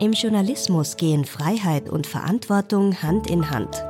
Im 0.00 0.12
Journalismus 0.12 0.96
gehen 0.96 1.26
Freiheit 1.26 1.90
und 1.90 2.06
Verantwortung 2.06 3.02
Hand 3.02 3.28
in 3.28 3.50
Hand. 3.50 3.84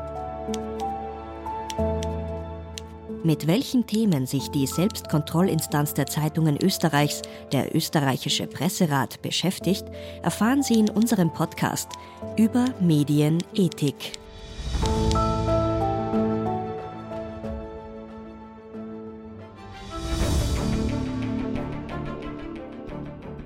Mit 3.22 3.46
welchen 3.46 3.86
Themen 3.86 4.26
sich 4.26 4.48
die 4.48 4.66
Selbstkontrollinstanz 4.66 5.94
der 5.94 6.06
Zeitungen 6.06 6.56
Österreichs, 6.60 7.22
der 7.52 7.76
österreichische 7.76 8.48
Presserat, 8.48 9.22
beschäftigt, 9.22 9.84
erfahren 10.22 10.64
Sie 10.64 10.80
in 10.80 10.90
unserem 10.90 11.32
Podcast 11.32 11.90
über 12.36 12.64
Medienethik. 12.80 14.19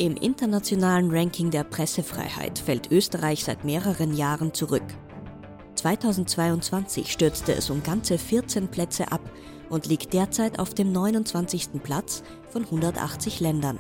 Im 0.05 0.19
internationalen 0.19 1.11
Ranking 1.11 1.51
der 1.51 1.65
Pressefreiheit 1.65 2.59
fällt 2.59 2.93
Österreich 2.93 3.43
seit 3.43 3.65
mehreren 3.65 4.15
Jahren 4.15 4.53
zurück. 4.53 4.85
2022 5.77 7.11
stürzte 7.11 7.55
es 7.55 7.71
um 7.71 7.83
ganze 7.83 8.19
14 8.19 8.69
Plätze 8.69 9.11
ab 9.11 9.23
und 9.71 9.87
liegt 9.87 10.13
derzeit 10.13 10.59
auf 10.59 10.75
dem 10.75 10.93
29. 10.93 11.83
Platz 11.83 12.23
von 12.51 12.65
180 12.65 13.41
Ländern. 13.41 13.79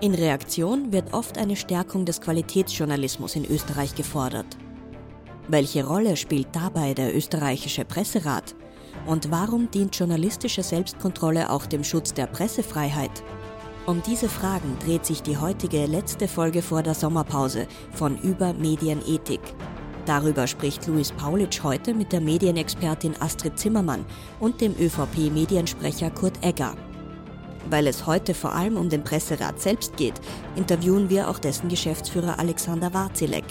In 0.00 0.16
Reaktion 0.16 0.90
wird 0.90 1.14
oft 1.14 1.38
eine 1.38 1.54
Stärkung 1.54 2.04
des 2.04 2.20
Qualitätsjournalismus 2.20 3.36
in 3.36 3.44
Österreich 3.44 3.94
gefordert. 3.94 4.56
Welche 5.46 5.86
Rolle 5.86 6.16
spielt 6.16 6.48
dabei 6.50 6.94
der 6.94 7.16
österreichische 7.16 7.84
Presserat? 7.84 8.56
Und 9.06 9.30
warum 9.30 9.70
dient 9.70 9.94
journalistische 9.94 10.64
Selbstkontrolle 10.64 11.48
auch 11.48 11.66
dem 11.66 11.84
Schutz 11.84 12.12
der 12.12 12.26
Pressefreiheit? 12.26 13.22
Um 13.86 14.02
diese 14.02 14.28
Fragen 14.28 14.78
dreht 14.84 15.04
sich 15.04 15.22
die 15.22 15.36
heutige 15.36 15.86
letzte 15.86 16.26
Folge 16.26 16.62
vor 16.62 16.82
der 16.82 16.94
Sommerpause 16.94 17.66
von 17.92 18.18
Über 18.18 18.54
Medienethik, 18.54 19.40
Darüber 20.06 20.46
spricht 20.46 20.86
Luis 20.86 21.12
Paulitsch 21.12 21.62
heute 21.62 21.94
mit 21.94 22.12
der 22.12 22.20
Medienexpertin 22.20 23.14
Astrid 23.20 23.58
Zimmermann 23.58 24.04
und 24.38 24.60
dem 24.60 24.74
ÖVP-Mediensprecher 24.78 26.10
Kurt 26.10 26.44
Egger. 26.44 26.74
Weil 27.70 27.86
es 27.86 28.04
heute 28.04 28.34
vor 28.34 28.52
allem 28.52 28.76
um 28.76 28.90
den 28.90 29.02
Presserat 29.02 29.60
selbst 29.60 29.96
geht, 29.96 30.20
interviewen 30.56 31.08
wir 31.08 31.30
auch 31.30 31.38
dessen 31.38 31.68
Geschäftsführer 31.68 32.38
Alexander 32.38 32.92
Warzilek. 32.92 33.44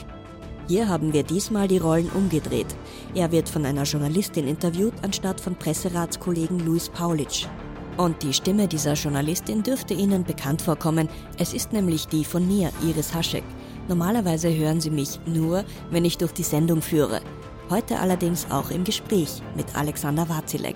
Hier 0.68 0.88
haben 0.88 1.12
wir 1.12 1.24
diesmal 1.24 1.68
die 1.68 1.80
Rollen 1.80 2.10
umgedreht. 2.10 2.68
Er 3.16 3.32
wird 3.32 3.50
von 3.50 3.66
einer 3.66 3.84
Journalistin 3.84 4.48
interviewt, 4.48 4.94
anstatt 5.02 5.42
von 5.42 5.56
Presseratskollegen 5.56 6.60
Luis 6.60 6.88
Paulitsch. 6.90 7.48
Und 7.96 8.24
die 8.24 8.34
Stimme 8.34 8.68
dieser 8.68 8.94
Journalistin 8.94 9.62
dürfte 9.62 9.94
Ihnen 9.94 10.24
bekannt 10.24 10.64
vorkommen. 10.64 11.08
Es 11.38 11.54
ist 11.54 11.74
nämlich 11.74 12.08
die 12.08 12.26
von 12.26 12.48
mir, 12.48 12.72
Iris 12.82 13.14
Haschek. 13.14 13.44
Normalerweise 13.88 14.56
hören 14.56 14.82
Sie 14.82 14.90
mich 14.90 15.20
nur, 15.28 15.64
wenn 15.92 16.04
ich 16.04 16.18
durch 16.18 16.32
die 16.32 16.44
Sendung 16.44 16.82
führe. 16.82 17.22
Heute 17.70 18.00
allerdings 18.00 18.50
auch 18.50 18.72
im 18.72 18.84
Gespräch 18.84 19.44
mit 19.56 19.76
Alexander 19.76 20.28
Wazilek. 20.28 20.76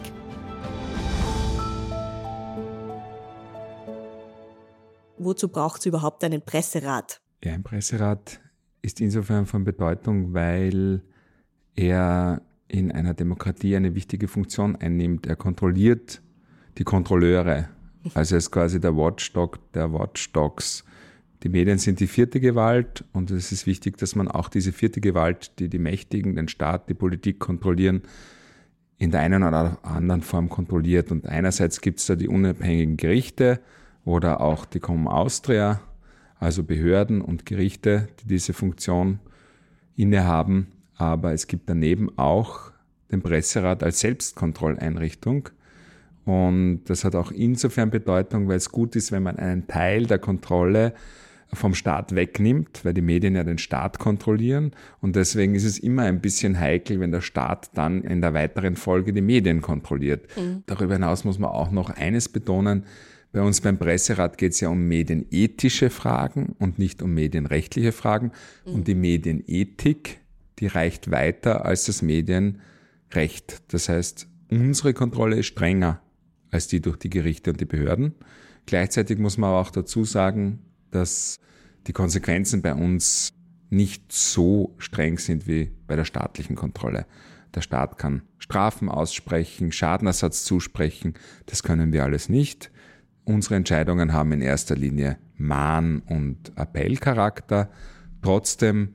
Wozu 5.17 5.49
braucht 5.49 5.79
es 5.79 5.87
überhaupt 5.87 6.23
einen 6.23 6.43
Presserat? 6.43 7.19
Ja, 7.43 7.53
ein 7.53 7.63
Presserat 7.63 8.39
ist 8.83 9.01
insofern 9.01 9.47
von 9.47 9.63
Bedeutung, 9.63 10.35
weil 10.35 11.01
er 11.75 12.43
in 12.67 12.91
einer 12.91 13.15
Demokratie 13.15 13.75
eine 13.75 13.95
wichtige 13.95 14.27
Funktion 14.27 14.75
einnimmt. 14.75 15.25
Er 15.25 15.35
kontrolliert 15.35 16.21
die 16.77 16.83
Kontrolleure. 16.83 17.69
Also 18.13 18.35
er 18.35 18.39
ist 18.39 18.51
quasi 18.51 18.79
der 18.79 18.95
Watchdog 18.95 19.59
der 19.73 19.91
Watchdogs 19.91 20.83
die 21.43 21.49
Medien 21.49 21.77
sind 21.77 21.99
die 21.99 22.07
vierte 22.07 22.39
Gewalt 22.39 23.03
und 23.13 23.29
es 23.29 23.51
ist 23.51 23.67
wichtig, 23.67 23.97
dass 23.97 24.15
man 24.15 24.27
auch 24.27 24.49
diese 24.49 24.71
vierte 24.71 25.01
Gewalt, 25.01 25.59
die 25.59 25.69
die 25.69 25.77
Mächtigen, 25.77 26.35
den 26.35 26.47
Staat, 26.47 26.89
die 26.89 26.95
Politik 26.95 27.39
kontrollieren, 27.39 28.01
in 28.97 29.11
der 29.11 29.21
einen 29.21 29.43
oder 29.43 29.77
anderen 29.83 30.23
Form 30.23 30.49
kontrolliert. 30.49 31.11
Und 31.11 31.27
einerseits 31.27 31.81
gibt 31.81 31.99
es 31.99 32.07
da 32.07 32.15
die 32.15 32.27
unabhängigen 32.27 32.97
Gerichte 32.97 33.59
oder 34.03 34.41
auch 34.41 34.65
die 34.65 34.79
Com 34.79 35.07
Austria, 35.07 35.79
also 36.39 36.63
Behörden 36.63 37.21
und 37.21 37.45
Gerichte, 37.45 38.07
die 38.21 38.27
diese 38.27 38.53
Funktion 38.53 39.19
innehaben. 39.95 40.67
Aber 40.95 41.33
es 41.33 41.45
gibt 41.45 41.69
daneben 41.69 42.17
auch 42.17 42.71
den 43.11 43.21
Presserat 43.21 43.83
als 43.83 43.99
Selbstkontrolleinrichtung. 43.99 45.49
Und 46.27 46.81
das 46.87 47.05
hat 47.05 47.15
auch 47.15 47.31
insofern 47.31 47.89
Bedeutung, 47.89 48.49
weil 48.49 48.57
es 48.57 48.69
gut 48.69 48.97
ist, 48.97 49.13
wenn 49.13 49.23
man 49.23 49.37
einen 49.37 49.65
Teil 49.65 50.07
der 50.07 50.19
Kontrolle 50.19 50.93
vom 51.53 51.73
Staat 51.73 52.15
wegnimmt, 52.15 52.83
weil 52.83 52.93
die 52.93 53.01
Medien 53.01 53.33
ja 53.33 53.45
den 53.45 53.57
Staat 53.57 53.97
kontrollieren. 53.97 54.71
Und 54.99 55.15
deswegen 55.15 55.55
ist 55.55 55.63
es 55.63 55.79
immer 55.79 56.01
ein 56.01 56.19
bisschen 56.19 56.59
heikel, 56.59 56.99
wenn 56.99 57.13
der 57.13 57.21
Staat 57.21 57.69
dann 57.75 58.01
in 58.03 58.19
der 58.19 58.33
weiteren 58.33 58.75
Folge 58.75 59.13
die 59.13 59.21
Medien 59.21 59.61
kontrolliert. 59.61 60.27
Mhm. 60.35 60.63
Darüber 60.65 60.95
hinaus 60.95 61.23
muss 61.23 61.39
man 61.39 61.49
auch 61.49 61.71
noch 61.71 61.91
eines 61.91 62.27
betonen. 62.27 62.83
Bei 63.31 63.41
uns 63.41 63.61
beim 63.61 63.77
Presserat 63.77 64.37
geht 64.37 64.51
es 64.51 64.59
ja 64.59 64.67
um 64.67 64.85
medienethische 64.85 65.89
Fragen 65.89 66.57
und 66.59 66.77
nicht 66.77 67.01
um 67.01 67.13
medienrechtliche 67.13 67.93
Fragen. 67.93 68.33
Mhm. 68.65 68.73
Und 68.73 68.87
die 68.89 68.95
Medienethik, 68.95 70.19
die 70.59 70.67
reicht 70.67 71.09
weiter 71.09 71.63
als 71.63 71.85
das 71.85 72.01
Medienrecht. 72.01 73.61
Das 73.69 73.87
heißt, 73.87 74.27
unsere 74.49 74.93
Kontrolle 74.93 75.37
ist 75.37 75.45
strenger 75.45 76.01
als 76.51 76.67
die 76.67 76.81
durch 76.81 76.97
die 76.97 77.09
Gerichte 77.09 77.51
und 77.51 77.59
die 77.59 77.65
Behörden. 77.65 78.15
Gleichzeitig 78.65 79.17
muss 79.19 79.37
man 79.37 79.49
aber 79.49 79.59
auch 79.59 79.71
dazu 79.71 80.03
sagen, 80.03 80.59
dass 80.91 81.39
die 81.87 81.93
Konsequenzen 81.93 82.61
bei 82.61 82.73
uns 82.73 83.33
nicht 83.69 84.11
so 84.11 84.75
streng 84.77 85.17
sind 85.17 85.47
wie 85.47 85.71
bei 85.87 85.95
der 85.95 86.05
staatlichen 86.05 86.55
Kontrolle. 86.55 87.05
Der 87.55 87.61
Staat 87.61 87.97
kann 87.97 88.21
Strafen 88.37 88.89
aussprechen, 88.89 89.71
Schadenersatz 89.71 90.43
zusprechen, 90.43 91.15
das 91.45 91.63
können 91.63 91.91
wir 91.91 92.03
alles 92.03 92.29
nicht. 92.29 92.71
Unsere 93.23 93.55
Entscheidungen 93.55 94.13
haben 94.13 94.31
in 94.31 94.41
erster 94.41 94.75
Linie 94.75 95.17
Mahn- 95.37 95.99
und 95.99 96.57
Appellcharakter. 96.57 97.69
Trotzdem 98.21 98.93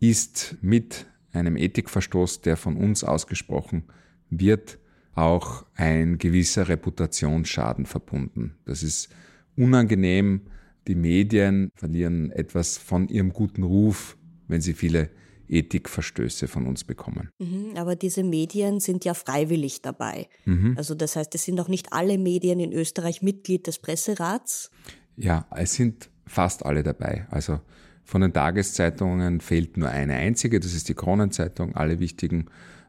ist 0.00 0.56
mit 0.60 1.06
einem 1.32 1.56
Ethikverstoß, 1.56 2.40
der 2.42 2.56
von 2.56 2.76
uns 2.76 3.04
ausgesprochen 3.04 3.84
wird, 4.30 4.78
auch 5.14 5.64
ein 5.74 6.18
gewisser 6.18 6.68
Reputationsschaden 6.68 7.86
verbunden. 7.86 8.56
Das 8.64 8.82
ist 8.82 9.08
unangenehm, 9.56 10.42
die 10.86 10.94
Medien 10.94 11.70
verlieren 11.74 12.30
etwas 12.30 12.76
von 12.76 13.08
ihrem 13.08 13.32
guten 13.32 13.62
Ruf, 13.62 14.16
wenn 14.48 14.60
sie 14.60 14.74
viele 14.74 15.10
Ethikverstöße 15.48 16.48
von 16.48 16.66
uns 16.66 16.84
bekommen. 16.84 17.30
Mhm, 17.38 17.76
aber 17.76 17.96
diese 17.96 18.24
Medien 18.24 18.80
sind 18.80 19.04
ja 19.04 19.14
freiwillig 19.14 19.82
dabei. 19.82 20.28
Mhm. 20.44 20.74
Also 20.76 20.94
das 20.94 21.16
heißt, 21.16 21.34
es 21.34 21.44
sind 21.44 21.60
auch 21.60 21.68
nicht 21.68 21.92
alle 21.92 22.18
Medien 22.18 22.60
in 22.60 22.72
Österreich 22.72 23.22
Mitglied 23.22 23.66
des 23.66 23.78
Presserats? 23.78 24.70
Ja, 25.16 25.46
es 25.54 25.74
sind 25.74 26.10
fast 26.26 26.64
alle 26.64 26.82
dabei. 26.82 27.26
Also 27.30 27.60
von 28.04 28.20
den 28.20 28.32
Tageszeitungen 28.32 29.40
fehlt 29.40 29.76
nur 29.76 29.88
eine 29.88 30.14
einzige, 30.14 30.60
das 30.60 30.74
ist 30.74 30.88
die 30.88 30.94
Kronenzeitung. 30.94 31.74
Alle 31.74 32.00
wichtigen 32.00 32.46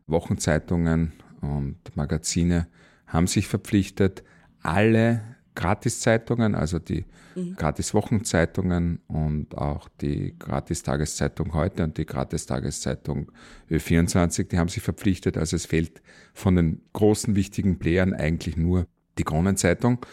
Wochenzeitungen 0.08 1.14
und 1.46 1.78
Magazine 1.96 2.68
haben 3.08 3.28
sich 3.28 3.48
verpflichtet, 3.48 4.24
alle 4.62 5.22
Gratiszeitungen, 5.56 6.54
also 6.54 6.80
die 6.80 7.06
mhm. 7.36 7.56
Gratis-Wochenzeitungen 7.56 9.00
und 9.08 9.58
auch 9.58 9.88
die 10.02 10.36
Gratis-Tageszeitung 10.38 11.54
heute 11.54 11.84
und 11.84 11.98
die 11.98 12.06
Gratis-Tageszeitung 12.06 13.32
Ö24, 13.72 14.50
die 14.50 14.60
haben 14.60 14.68
sich 14.68 14.84
verpflichtet. 14.84 15.38
Also 15.38 15.56
es 15.56 15.66
fehlt 15.66 16.02
von 16.34 16.56
den 16.56 16.82
großen 16.94 17.36
wichtigen 17.36 17.80
Playern 17.80 18.14
eigentlich 18.14 18.58
nur 18.58 18.86
die 19.18 19.24
Kronenzeitung. 19.24 20.06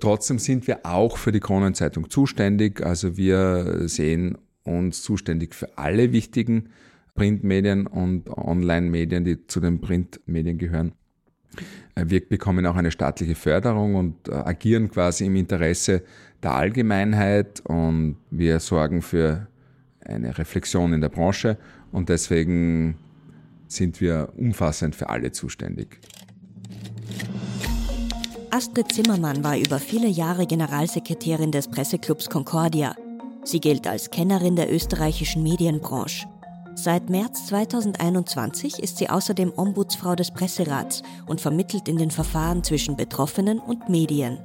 Trotzdem 0.00 0.38
sind 0.38 0.66
wir 0.66 0.86
auch 0.86 1.18
für 1.18 1.30
die 1.30 1.40
Kronenzeitung 1.40 2.08
zuständig. 2.08 2.82
Also 2.82 3.18
wir 3.18 3.86
sehen 3.86 4.38
uns 4.64 5.02
zuständig 5.02 5.54
für 5.54 5.76
alle 5.76 6.12
wichtigen 6.12 6.70
Printmedien 7.20 7.86
und 7.86 8.30
Online-Medien, 8.30 9.24
die 9.24 9.46
zu 9.46 9.60
den 9.60 9.82
Printmedien 9.82 10.56
gehören. 10.56 10.92
Äh, 11.94 12.06
wir 12.06 12.26
bekommen 12.26 12.64
auch 12.64 12.76
eine 12.76 12.90
staatliche 12.90 13.34
Förderung 13.34 13.94
und 13.94 14.28
äh, 14.28 14.32
agieren 14.32 14.90
quasi 14.90 15.26
im 15.26 15.36
Interesse 15.36 16.02
der 16.42 16.54
Allgemeinheit 16.54 17.60
und 17.66 18.16
wir 18.30 18.58
sorgen 18.58 19.02
für 19.02 19.48
eine 20.02 20.38
Reflexion 20.38 20.94
in 20.94 21.02
der 21.02 21.10
Branche 21.10 21.58
und 21.92 22.08
deswegen 22.08 22.96
sind 23.68 24.00
wir 24.00 24.32
umfassend 24.38 24.96
für 24.96 25.10
alle 25.10 25.30
zuständig. 25.30 25.98
Astrid 28.50 28.90
Zimmermann 28.92 29.44
war 29.44 29.58
über 29.58 29.78
viele 29.78 30.08
Jahre 30.08 30.46
Generalsekretärin 30.46 31.52
des 31.52 31.68
Presseclubs 31.68 32.30
Concordia. 32.30 32.94
Sie 33.44 33.60
gilt 33.60 33.86
als 33.86 34.10
Kennerin 34.10 34.56
der 34.56 34.72
österreichischen 34.72 35.42
Medienbranche. 35.42 36.26
Seit 36.82 37.10
März 37.10 37.48
2021 37.48 38.82
ist 38.82 38.96
sie 38.96 39.10
außerdem 39.10 39.52
Ombudsfrau 39.54 40.14
des 40.14 40.32
Presserats 40.32 41.02
und 41.26 41.38
vermittelt 41.38 41.88
in 41.88 41.98
den 41.98 42.10
Verfahren 42.10 42.64
zwischen 42.64 42.96
Betroffenen 42.96 43.58
und 43.58 43.90
Medien. 43.90 44.38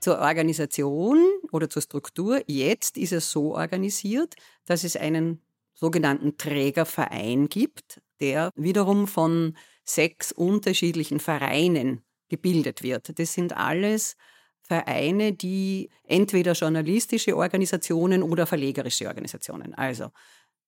Zur 0.00 0.20
Organisation 0.20 1.22
oder 1.52 1.68
zur 1.68 1.82
Struktur. 1.82 2.40
Jetzt 2.46 2.96
ist 2.96 3.12
es 3.12 3.30
so 3.30 3.54
organisiert, 3.54 4.36
dass 4.64 4.84
es 4.84 4.96
einen 4.96 5.42
sogenannten 5.74 6.38
Trägerverein 6.38 7.50
gibt, 7.50 8.00
der 8.20 8.52
wiederum 8.56 9.06
von 9.06 9.54
sechs 9.84 10.32
unterschiedlichen 10.32 11.20
Vereinen 11.20 12.00
gebildet 12.30 12.82
wird. 12.82 13.18
Das 13.18 13.34
sind 13.34 13.54
alles 13.54 14.16
Vereine, 14.66 15.32
die 15.32 15.90
entweder 16.04 16.52
journalistische 16.52 17.36
Organisationen 17.36 18.22
oder 18.22 18.46
verlegerische 18.46 19.06
Organisationen, 19.06 19.74
also 19.74 20.08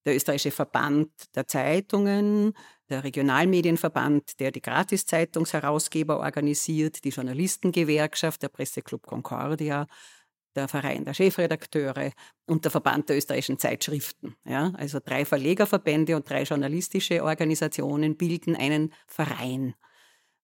der 0.04 0.14
österreichische 0.14 0.52
Verband 0.52 1.10
der 1.34 1.48
Zeitungen, 1.48 2.52
der 2.88 3.02
Regionalmedienverband, 3.02 4.38
der 4.38 4.52
die 4.52 4.62
Gratiszeitungsherausgeber 4.62 6.20
organisiert, 6.20 7.04
die 7.04 7.08
Journalistengewerkschaft, 7.08 8.42
der 8.42 8.48
Presseclub 8.48 9.04
Concordia, 9.06 9.86
der 10.54 10.68
Verein 10.68 11.04
der 11.04 11.14
Chefredakteure 11.14 12.12
und 12.46 12.64
der 12.64 12.70
Verband 12.70 13.08
der 13.08 13.16
österreichischen 13.16 13.58
Zeitschriften. 13.58 14.36
Ja, 14.44 14.72
also 14.76 15.00
drei 15.04 15.24
Verlegerverbände 15.24 16.16
und 16.16 16.28
drei 16.28 16.44
journalistische 16.44 17.22
Organisationen 17.22 18.16
bilden 18.16 18.56
einen 18.56 18.92
Verein. 19.06 19.74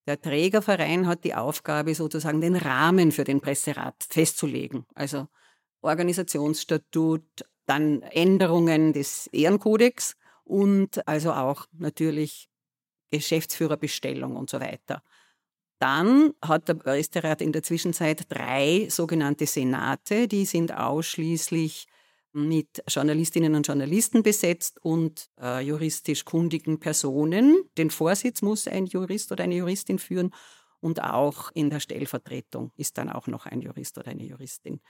Der 0.07 0.21
Trägerverein 0.21 1.07
hat 1.07 1.25
die 1.25 1.35
Aufgabe, 1.35 1.95
sozusagen 1.95 2.41
den 2.41 2.57
Rahmen 2.57 3.13
für 3.13 3.25
den 3.25 3.41
Presserat 3.41 3.95
festzulegen. 4.09 4.85
Also 4.95 5.29
Organisationsstatut, 5.81 7.25
dann 7.67 8.03
Änderungen 8.03 8.93
des 8.93 9.29
Ehrenkodex 9.29 10.17
und 10.45 11.07
also 11.07 11.33
auch 11.33 11.67
natürlich 11.73 12.49
Geschäftsführerbestellung 13.11 14.37
und 14.37 14.51
so 14.51 14.61
weiter. 14.61 15.03
Dann 15.79 16.33
hat 16.41 16.69
der 16.69 16.75
Presserat 16.75 17.41
in 17.41 17.53
der 17.53 17.63
Zwischenzeit 17.63 18.25
drei 18.29 18.89
sogenannte 18.89 19.47
Senate, 19.47 20.29
die 20.29 20.45
sind 20.45 20.73
ausschließlich 20.73 21.87
mit 22.33 22.83
Journalistinnen 22.89 23.55
und 23.55 23.67
Journalisten 23.67 24.23
besetzt 24.23 24.83
und 24.83 25.29
äh, 25.41 25.61
juristisch 25.61 26.25
kundigen 26.25 26.81
Personen. 26.81 27.63
Den 27.77 27.91
Vorsitz 27.91 28.43
muss 28.43 28.67
ein 28.67 28.87
Jurist 28.87 29.33
oder 29.33 29.45
eine 29.45 29.57
Juristin 29.57 29.99
führen 29.99 30.33
und 30.81 31.03
auch 31.03 31.51
in 31.55 31.71
der 31.71 31.81
Stellvertretung 31.81 32.73
ist 32.77 32.99
dann 32.99 33.09
auch 33.09 33.29
noch 33.29 33.47
ein 33.47 33.61
Jurist 33.61 33.99
oder 33.99 34.11
eine 34.11 34.25
Juristin. 34.25 34.81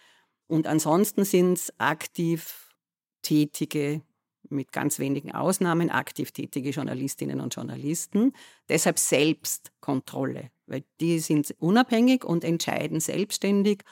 Und 0.46 0.66
ansonsten 0.66 1.24
sind 1.24 1.54
es 1.54 1.72
aktiv 1.78 2.74
tätige, 3.22 4.02
mit 4.48 4.72
ganz 4.72 4.98
wenigen 4.98 5.32
Ausnahmen, 5.32 5.90
aktiv 5.90 6.32
tätige 6.32 6.70
Journalistinnen 6.70 7.40
und 7.40 7.54
Journalisten. 7.54 8.32
Deshalb 8.68 8.98
Selbstkontrolle, 8.98 10.50
weil 10.66 10.84
die 11.00 11.20
sind 11.20 11.54
unabhängig 11.58 12.24
und 12.24 12.44
entscheiden 12.44 13.00
selbstständig, 13.00 13.82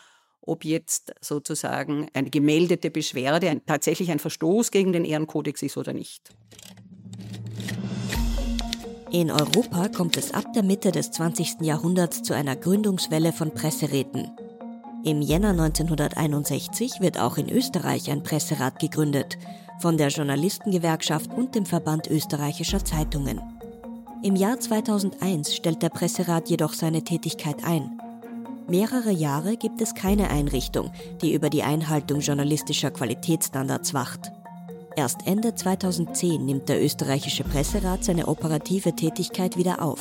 ob 0.43 0.65
jetzt 0.65 1.13
sozusagen 1.21 2.09
eine 2.15 2.31
gemeldete 2.31 2.91
Beschwerde 2.91 3.61
tatsächlich 3.67 4.11
ein 4.11 4.19
Verstoß 4.19 4.71
gegen 4.71 4.93
den 4.93 5.05
Ehrenkodex 5.05 5.63
ist 5.63 5.77
oder 5.77 5.93
nicht. 5.93 6.35
In 9.13 9.31
Europa 9.31 9.89
kommt 9.89 10.17
es 10.17 10.33
ab 10.33 10.53
der 10.55 10.63
Mitte 10.63 10.93
des 10.93 11.11
20. 11.11 11.63
Jahrhunderts 11.63 12.23
zu 12.23 12.33
einer 12.33 12.55
Gründungswelle 12.55 13.33
von 13.33 13.53
Presseräten. 13.53 14.31
Im 15.05 15.21
Jänner 15.21 15.51
1961 15.51 17.01
wird 17.01 17.19
auch 17.19 17.37
in 17.37 17.51
Österreich 17.51 18.11
ein 18.11 18.23
Presserat 18.23 18.79
gegründet, 18.79 19.37
von 19.81 19.97
der 19.97 20.09
Journalistengewerkschaft 20.09 21.33
und 21.33 21.55
dem 21.55 21.67
Verband 21.67 22.07
österreichischer 22.07 22.85
Zeitungen. 22.85 23.41
Im 24.23 24.37
Jahr 24.37 24.61
2001 24.61 25.57
stellt 25.57 25.83
der 25.83 25.89
Presserat 25.89 26.51
jedoch 26.51 26.75
seine 26.75 27.03
Tätigkeit 27.03 27.65
ein. 27.65 27.99
Mehrere 28.71 29.11
Jahre 29.11 29.57
gibt 29.57 29.81
es 29.81 29.97
keine 29.97 30.31
Einrichtung, 30.31 30.93
die 31.23 31.35
über 31.35 31.51
die 31.51 31.65
Einhaltung 31.65 32.21
journalistischer 32.21 32.93
Qualitätsstandards 32.93 33.95
wacht. 33.95 34.31
Erst 34.97 35.27
Ende 35.27 35.57
2010 35.57 36.45
nimmt 36.45 36.69
der 36.69 36.81
österreichische 36.81 37.43
Presserat 37.43 38.05
seine 38.05 38.29
operative 38.29 38.95
Tätigkeit 38.95 39.57
wieder 39.57 39.83
auf. 39.83 40.01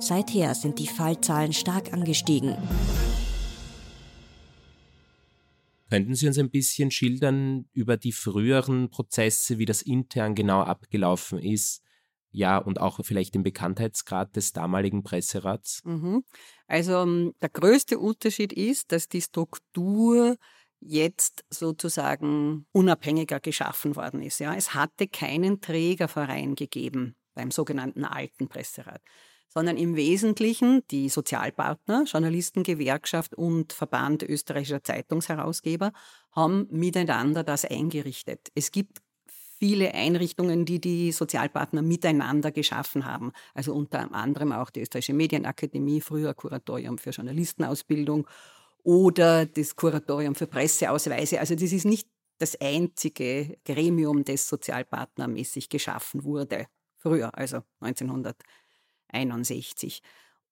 Seither 0.00 0.54
sind 0.54 0.78
die 0.78 0.86
Fallzahlen 0.86 1.54
stark 1.54 1.94
angestiegen. 1.94 2.56
Könnten 5.88 6.14
Sie 6.14 6.26
uns 6.26 6.38
ein 6.38 6.50
bisschen 6.50 6.90
schildern 6.90 7.64
über 7.72 7.96
die 7.96 8.12
früheren 8.12 8.90
Prozesse, 8.90 9.56
wie 9.56 9.64
das 9.64 9.80
intern 9.80 10.34
genau 10.34 10.60
abgelaufen 10.60 11.38
ist? 11.38 11.82
Ja, 12.32 12.58
und 12.58 12.80
auch 12.80 13.00
vielleicht 13.02 13.34
den 13.34 13.42
Bekanntheitsgrad 13.42 14.36
des 14.36 14.52
damaligen 14.52 15.02
Presserats? 15.02 15.82
Mhm. 15.84 16.24
Also 16.66 17.02
ähm, 17.02 17.34
der 17.42 17.48
größte 17.48 17.98
Unterschied 17.98 18.52
ist, 18.52 18.92
dass 18.92 19.08
die 19.08 19.22
Struktur 19.22 20.36
jetzt 20.80 21.44
sozusagen 21.50 22.66
unabhängiger 22.72 23.40
geschaffen 23.40 23.96
worden 23.96 24.22
ist. 24.22 24.38
Ja, 24.38 24.54
es 24.54 24.74
hatte 24.74 25.08
keinen 25.08 25.60
Trägerverein 25.60 26.54
gegeben 26.54 27.16
beim 27.34 27.50
sogenannten 27.50 28.04
alten 28.04 28.48
Presserat 28.48 29.02
sondern 29.52 29.76
im 29.76 29.96
Wesentlichen 29.96 30.82
die 30.90 31.08
Sozialpartner, 31.08 32.04
Journalistengewerkschaft 32.04 33.34
und 33.34 33.72
Verband 33.72 34.22
österreichischer 34.22 34.82
Zeitungsherausgeber 34.82 35.92
haben 36.32 36.68
miteinander 36.70 37.42
das 37.42 37.64
eingerichtet. 37.64 38.48
Es 38.54 38.70
gibt 38.70 38.98
viele 39.60 39.92
Einrichtungen, 39.94 40.64
die 40.64 40.80
die 40.80 41.12
Sozialpartner 41.12 41.82
miteinander 41.82 42.50
geschaffen 42.50 43.04
haben. 43.04 43.30
Also 43.54 43.74
unter 43.74 44.12
anderem 44.14 44.52
auch 44.52 44.70
die 44.70 44.80
Österreichische 44.80 45.12
Medienakademie, 45.12 46.00
früher 46.00 46.32
Kuratorium 46.34 46.96
für 46.96 47.10
Journalistenausbildung 47.10 48.26
oder 48.82 49.44
das 49.44 49.76
Kuratorium 49.76 50.34
für 50.34 50.46
Presseausweise. 50.46 51.38
Also 51.38 51.54
das 51.54 51.72
ist 51.72 51.84
nicht 51.84 52.08
das 52.38 52.58
einzige 52.58 53.58
Gremium, 53.66 54.24
das 54.24 54.48
sozialpartnermäßig 54.48 55.68
geschaffen 55.68 56.24
wurde. 56.24 56.66
Früher, 56.96 57.36
also 57.36 57.58
1900. 57.80 58.42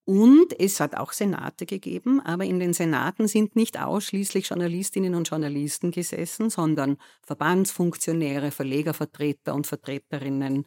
61. 0.09 0.49
Und 0.49 0.59
es 0.59 0.79
hat 0.79 0.95
auch 0.95 1.11
Senate 1.11 1.67
gegeben, 1.67 2.19
aber 2.19 2.43
in 2.43 2.59
den 2.59 2.73
Senaten 2.73 3.27
sind 3.27 3.55
nicht 3.55 3.79
ausschließlich 3.79 4.49
Journalistinnen 4.49 5.13
und 5.13 5.29
Journalisten 5.29 5.91
gesessen, 5.91 6.49
sondern 6.49 6.97
Verbandsfunktionäre, 7.21 8.49
Verlegervertreter 8.49 9.53
und 9.53 9.67
Vertreterinnen, 9.67 10.65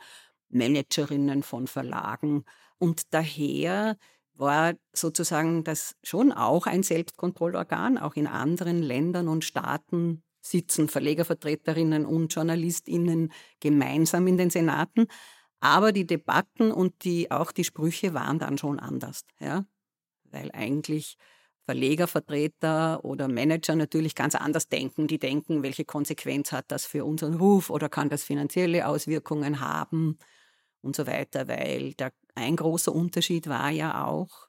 Managerinnen 0.48 1.42
von 1.42 1.66
Verlagen. 1.66 2.44
Und 2.78 3.12
daher 3.12 3.96
war 4.34 4.74
sozusagen 4.92 5.64
das 5.64 5.96
schon 6.04 6.30
auch 6.30 6.66
ein 6.66 6.84
Selbstkontrollorgan. 6.84 7.98
Auch 7.98 8.14
in 8.14 8.28
anderen 8.28 8.80
Ländern 8.80 9.26
und 9.26 9.44
Staaten 9.44 10.22
sitzen 10.40 10.88
Verlegervertreterinnen 10.88 12.06
und 12.06 12.32
Journalistinnen 12.32 13.32
gemeinsam 13.58 14.28
in 14.28 14.36
den 14.36 14.50
Senaten. 14.50 15.08
Aber 15.62 15.92
die 15.92 16.06
Debatten 16.06 16.72
und 16.72 17.04
die, 17.04 17.30
auch 17.30 17.52
die 17.52 17.62
Sprüche 17.62 18.14
waren 18.14 18.40
dann 18.40 18.58
schon 18.58 18.80
anders. 18.80 19.24
Ja? 19.38 19.64
Weil 20.24 20.50
eigentlich 20.50 21.16
Verlegervertreter 21.66 23.04
oder 23.04 23.28
Manager 23.28 23.76
natürlich 23.76 24.16
ganz 24.16 24.34
anders 24.34 24.68
denken. 24.68 25.06
Die 25.06 25.20
denken, 25.20 25.62
welche 25.62 25.84
Konsequenz 25.84 26.50
hat 26.50 26.64
das 26.66 26.84
für 26.84 27.04
unseren 27.04 27.34
Ruf 27.34 27.70
oder 27.70 27.88
kann 27.88 28.08
das 28.08 28.24
finanzielle 28.24 28.88
Auswirkungen 28.88 29.60
haben 29.60 30.18
und 30.80 30.96
so 30.96 31.06
weiter. 31.06 31.46
Weil 31.46 31.94
der, 31.94 32.12
ein 32.34 32.56
großer 32.56 32.92
Unterschied 32.92 33.46
war 33.46 33.70
ja 33.70 34.04
auch, 34.04 34.48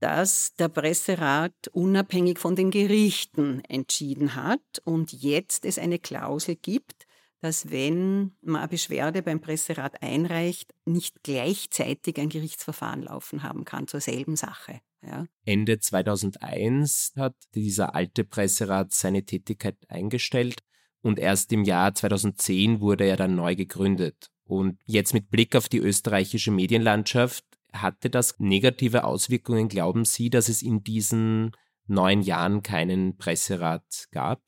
dass 0.00 0.56
der 0.56 0.70
Presserat 0.70 1.54
unabhängig 1.70 2.40
von 2.40 2.56
den 2.56 2.72
Gerichten 2.72 3.64
entschieden 3.68 4.34
hat 4.34 4.82
und 4.82 5.12
jetzt 5.12 5.64
es 5.64 5.78
eine 5.78 6.00
Klausel 6.00 6.56
gibt, 6.56 7.06
dass 7.42 7.70
wenn 7.70 8.36
man 8.40 8.62
eine 8.62 8.68
Beschwerde 8.68 9.20
beim 9.20 9.40
Presserat 9.40 10.00
einreicht, 10.00 10.72
nicht 10.84 11.24
gleichzeitig 11.24 12.18
ein 12.18 12.28
Gerichtsverfahren 12.28 13.02
laufen 13.02 13.42
haben 13.42 13.64
kann 13.64 13.88
zur 13.88 14.00
selben 14.00 14.36
Sache. 14.36 14.80
Ja. 15.04 15.26
Ende 15.44 15.80
2001 15.80 17.14
hat 17.16 17.34
dieser 17.56 17.96
alte 17.96 18.22
Presserat 18.22 18.92
seine 18.92 19.24
Tätigkeit 19.24 19.76
eingestellt 19.88 20.62
und 21.02 21.18
erst 21.18 21.52
im 21.52 21.64
Jahr 21.64 21.92
2010 21.92 22.80
wurde 22.80 23.06
er 23.06 23.16
dann 23.16 23.34
neu 23.34 23.56
gegründet. 23.56 24.30
Und 24.44 24.78
jetzt 24.86 25.12
mit 25.12 25.28
Blick 25.28 25.56
auf 25.56 25.68
die 25.68 25.78
österreichische 25.78 26.52
Medienlandschaft, 26.52 27.44
hatte 27.72 28.08
das 28.08 28.38
negative 28.38 29.02
Auswirkungen, 29.02 29.68
glauben 29.68 30.04
Sie, 30.04 30.30
dass 30.30 30.48
es 30.48 30.62
in 30.62 30.84
diesen 30.84 31.52
neun 31.86 32.22
Jahren 32.22 32.62
keinen 32.62 33.16
Presserat 33.16 34.08
gab? 34.12 34.40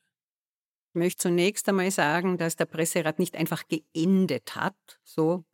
Ich 0.95 0.97
möchte 0.97 1.23
zunächst 1.23 1.69
einmal 1.69 1.91
sagen, 1.91 2.39
dass 2.39 2.55
der 2.55 2.67
Presserat 2.67 3.19
nicht 3.19 3.35
einfach 3.35 3.65
geendet 3.67 4.55
hat, 4.55 4.77
so 5.03 5.45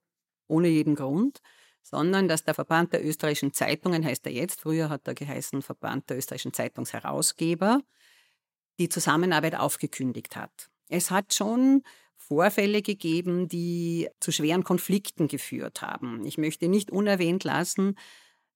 ohne 0.49 0.69
jeden 0.69 0.97
Grund, 0.97 1.41
sondern 1.81 2.29
dass 2.29 2.45
der 2.45 2.53
Verband 2.53 2.93
der 2.93 3.03
österreichischen 3.03 3.55
Zeitungen, 3.55 4.05
heißt 4.05 4.27
er 4.27 4.33
jetzt, 4.33 4.61
früher 4.61 4.91
hat 4.91 5.09
er 5.09 5.15
geheißen 5.15 5.63
Verband 5.63 6.11
der 6.11 6.19
österreichischen 6.19 6.53
Zeitungsherausgeber, 6.53 7.81
die 8.79 8.91
Zusammenarbeit 8.91 9.55
aufgekündigt 9.55 10.37
hat. 10.37 10.69
Es 10.91 11.11
hat 11.11 11.33
schon 11.33 11.85
Vorfälle 12.17 12.83
gegeben, 12.83 13.49
die 13.49 14.11
zu 14.21 14.33
schweren 14.33 14.63
Konflikten 14.63 15.27
geführt 15.27 15.81
haben. 15.81 16.27
Ich 16.27 16.37
möchte 16.37 16.69
nicht 16.69 16.91
unerwähnt 16.91 17.45
lassen, 17.45 17.95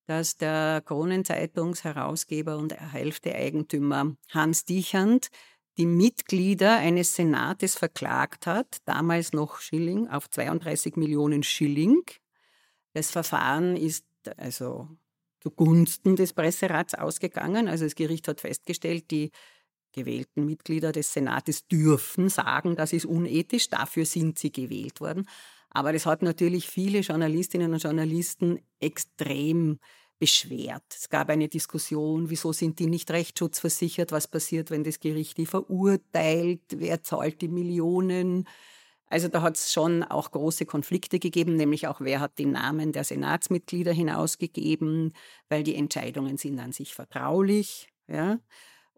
dass 0.04 0.36
der 0.36 0.82
Kronenzeitungsherausgeber 0.84 2.58
und 2.58 2.74
Hälfte-Eigentümer 2.74 4.16
Hans 4.28 4.66
Dichand 4.66 5.30
die 5.76 5.86
Mitglieder 5.86 6.76
eines 6.76 7.16
Senates 7.16 7.76
verklagt 7.76 8.46
hat, 8.46 8.78
damals 8.84 9.32
noch 9.32 9.60
Schilling, 9.60 10.08
auf 10.08 10.30
32 10.30 10.96
Millionen 10.96 11.42
Schilling. 11.42 12.02
Das 12.92 13.10
Verfahren 13.10 13.76
ist 13.76 14.06
also 14.36 14.88
zugunsten 15.40 16.16
des 16.16 16.32
Presserats 16.32 16.94
ausgegangen. 16.94 17.68
Also 17.68 17.84
das 17.84 17.94
Gericht 17.94 18.28
hat 18.28 18.40
festgestellt, 18.40 19.10
die 19.10 19.30
gewählten 19.92 20.46
Mitglieder 20.46 20.92
des 20.92 21.12
Senates 21.12 21.66
dürfen 21.66 22.28
sagen, 22.28 22.76
das 22.76 22.92
ist 22.92 23.06
unethisch, 23.06 23.68
dafür 23.68 24.06
sind 24.06 24.38
sie 24.38 24.50
gewählt 24.52 25.00
worden. 25.00 25.28
Aber 25.70 25.92
das 25.92 26.06
hat 26.06 26.22
natürlich 26.22 26.68
viele 26.68 27.00
Journalistinnen 27.00 27.72
und 27.72 27.82
Journalisten 27.82 28.60
extrem 28.80 29.78
beschwert. 30.18 30.84
Es 30.90 31.08
gab 31.08 31.28
eine 31.28 31.48
Diskussion, 31.48 32.30
wieso 32.30 32.52
sind 32.52 32.78
die 32.78 32.86
nicht 32.86 33.10
rechtsschutzversichert, 33.10 34.12
was 34.12 34.28
passiert, 34.28 34.70
wenn 34.70 34.84
das 34.84 35.00
Gericht 35.00 35.36
die 35.38 35.46
verurteilt, 35.46 36.62
wer 36.70 37.02
zahlt 37.02 37.42
die 37.42 37.48
Millionen. 37.48 38.46
Also 39.06 39.28
da 39.28 39.42
hat 39.42 39.56
es 39.56 39.72
schon 39.72 40.02
auch 40.02 40.30
große 40.30 40.66
Konflikte 40.66 41.18
gegeben, 41.18 41.56
nämlich 41.56 41.86
auch 41.86 42.00
wer 42.00 42.20
hat 42.20 42.38
die 42.38 42.46
Namen 42.46 42.92
der 42.92 43.04
Senatsmitglieder 43.04 43.92
hinausgegeben, 43.92 45.12
weil 45.48 45.62
die 45.62 45.76
Entscheidungen 45.76 46.36
sind 46.36 46.58
an 46.58 46.72
sich 46.72 46.94
vertraulich. 46.94 47.88
Ja. 48.08 48.38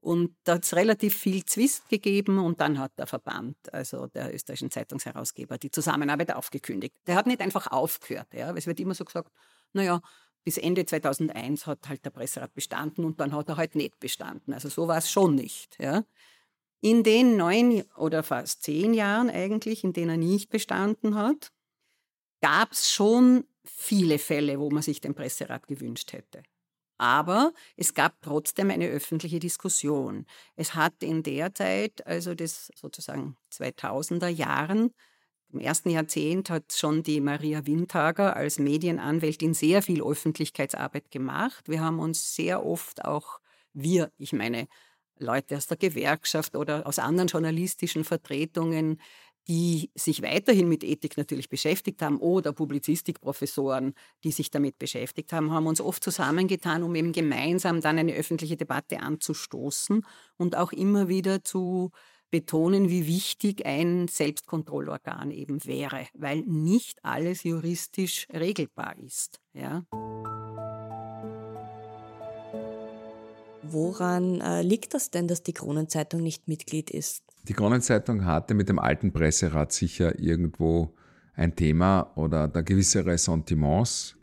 Und 0.00 0.36
da 0.44 0.54
hat 0.54 0.64
es 0.64 0.76
relativ 0.76 1.16
viel 1.16 1.44
Zwist 1.44 1.88
gegeben 1.88 2.38
und 2.38 2.60
dann 2.60 2.78
hat 2.78 2.92
der 2.96 3.08
Verband, 3.08 3.56
also 3.74 4.06
der 4.06 4.32
österreichischen 4.32 4.70
Zeitungsherausgeber, 4.70 5.58
die 5.58 5.70
Zusammenarbeit 5.72 6.32
aufgekündigt. 6.32 6.94
Der 7.08 7.16
hat 7.16 7.26
nicht 7.26 7.40
einfach 7.40 7.66
aufgehört. 7.66 8.32
Ja. 8.32 8.54
Es 8.54 8.68
wird 8.68 8.78
immer 8.78 8.94
so 8.94 9.04
gesagt, 9.04 9.32
naja, 9.72 10.00
bis 10.46 10.58
Ende 10.58 10.86
2001 10.86 11.66
hat 11.66 11.88
halt 11.88 12.04
der 12.04 12.10
Presserat 12.10 12.54
bestanden 12.54 13.04
und 13.04 13.18
dann 13.18 13.32
hat 13.32 13.48
er 13.48 13.56
halt 13.56 13.74
nicht 13.74 13.98
bestanden. 13.98 14.54
Also 14.54 14.68
so 14.68 14.86
war 14.86 14.98
es 14.98 15.10
schon 15.10 15.34
nicht. 15.34 15.76
Ja. 15.80 16.04
In 16.80 17.02
den 17.02 17.36
neun 17.36 17.82
oder 17.96 18.22
fast 18.22 18.62
zehn 18.62 18.94
Jahren 18.94 19.28
eigentlich, 19.28 19.82
in 19.82 19.92
denen 19.92 20.10
er 20.10 20.16
nicht 20.18 20.48
bestanden 20.48 21.16
hat, 21.16 21.50
gab 22.40 22.70
es 22.70 22.92
schon 22.92 23.42
viele 23.64 24.20
Fälle, 24.20 24.60
wo 24.60 24.70
man 24.70 24.84
sich 24.84 25.00
den 25.00 25.16
Presserat 25.16 25.66
gewünscht 25.66 26.12
hätte. 26.12 26.44
Aber 26.96 27.52
es 27.76 27.92
gab 27.92 28.22
trotzdem 28.22 28.70
eine 28.70 28.86
öffentliche 28.86 29.40
Diskussion. 29.40 30.26
Es 30.54 30.76
hat 30.76 31.02
in 31.02 31.24
der 31.24 31.56
Zeit, 31.56 32.06
also 32.06 32.36
des 32.36 32.70
sozusagen 32.76 33.36
2000er 33.52 34.28
Jahren, 34.28 34.94
im 35.52 35.60
ersten 35.60 35.90
Jahrzehnt 35.90 36.50
hat 36.50 36.72
schon 36.72 37.02
die 37.02 37.20
Maria 37.20 37.66
Windhager 37.66 38.36
als 38.36 38.58
Medienanwältin 38.58 39.54
sehr 39.54 39.82
viel 39.82 40.02
Öffentlichkeitsarbeit 40.02 41.10
gemacht. 41.10 41.68
Wir 41.68 41.80
haben 41.80 41.98
uns 42.00 42.34
sehr 42.34 42.64
oft 42.64 43.04
auch, 43.04 43.40
wir, 43.72 44.10
ich 44.18 44.32
meine, 44.32 44.68
Leute 45.18 45.56
aus 45.56 45.66
der 45.66 45.76
Gewerkschaft 45.78 46.56
oder 46.56 46.86
aus 46.86 46.98
anderen 46.98 47.28
journalistischen 47.28 48.04
Vertretungen, 48.04 49.00
die 49.48 49.90
sich 49.94 50.22
weiterhin 50.22 50.68
mit 50.68 50.82
Ethik 50.82 51.16
natürlich 51.16 51.48
beschäftigt 51.48 52.02
haben 52.02 52.18
oder 52.18 52.52
Publizistikprofessoren, 52.52 53.94
die 54.24 54.32
sich 54.32 54.50
damit 54.50 54.78
beschäftigt 54.78 55.32
haben, 55.32 55.52
haben 55.52 55.68
uns 55.68 55.80
oft 55.80 56.02
zusammengetan, 56.02 56.82
um 56.82 56.94
eben 56.96 57.12
gemeinsam 57.12 57.80
dann 57.80 57.98
eine 57.98 58.14
öffentliche 58.14 58.56
Debatte 58.56 59.00
anzustoßen 59.00 60.04
und 60.36 60.56
auch 60.56 60.72
immer 60.72 61.08
wieder 61.08 61.44
zu 61.44 61.92
betonen, 62.36 62.90
wie 62.90 63.06
wichtig 63.06 63.64
ein 63.64 64.08
Selbstkontrollorgan 64.08 65.30
eben 65.30 65.64
wäre, 65.64 66.06
weil 66.12 66.40
nicht 66.40 67.02
alles 67.02 67.44
juristisch 67.44 68.28
regelbar 68.30 68.94
ist. 68.98 69.40
Ja. 69.54 69.86
Woran 73.62 74.42
äh, 74.42 74.60
liegt 74.60 74.92
das 74.92 75.10
denn, 75.10 75.28
dass 75.28 75.42
die 75.42 75.54
Kronenzeitung 75.54 76.22
nicht 76.22 76.46
Mitglied 76.46 76.90
ist? 76.90 77.24
Die 77.48 77.54
Kronenzeitung 77.54 78.26
hatte 78.26 78.52
mit 78.52 78.68
dem 78.68 78.78
alten 78.78 79.14
Presserat 79.14 79.72
sicher 79.72 80.18
irgendwo 80.18 80.92
ein 81.36 81.56
Thema 81.56 82.12
oder 82.16 82.48
da 82.48 82.60
gewisse 82.60 83.06
Ressentiments. 83.06 84.14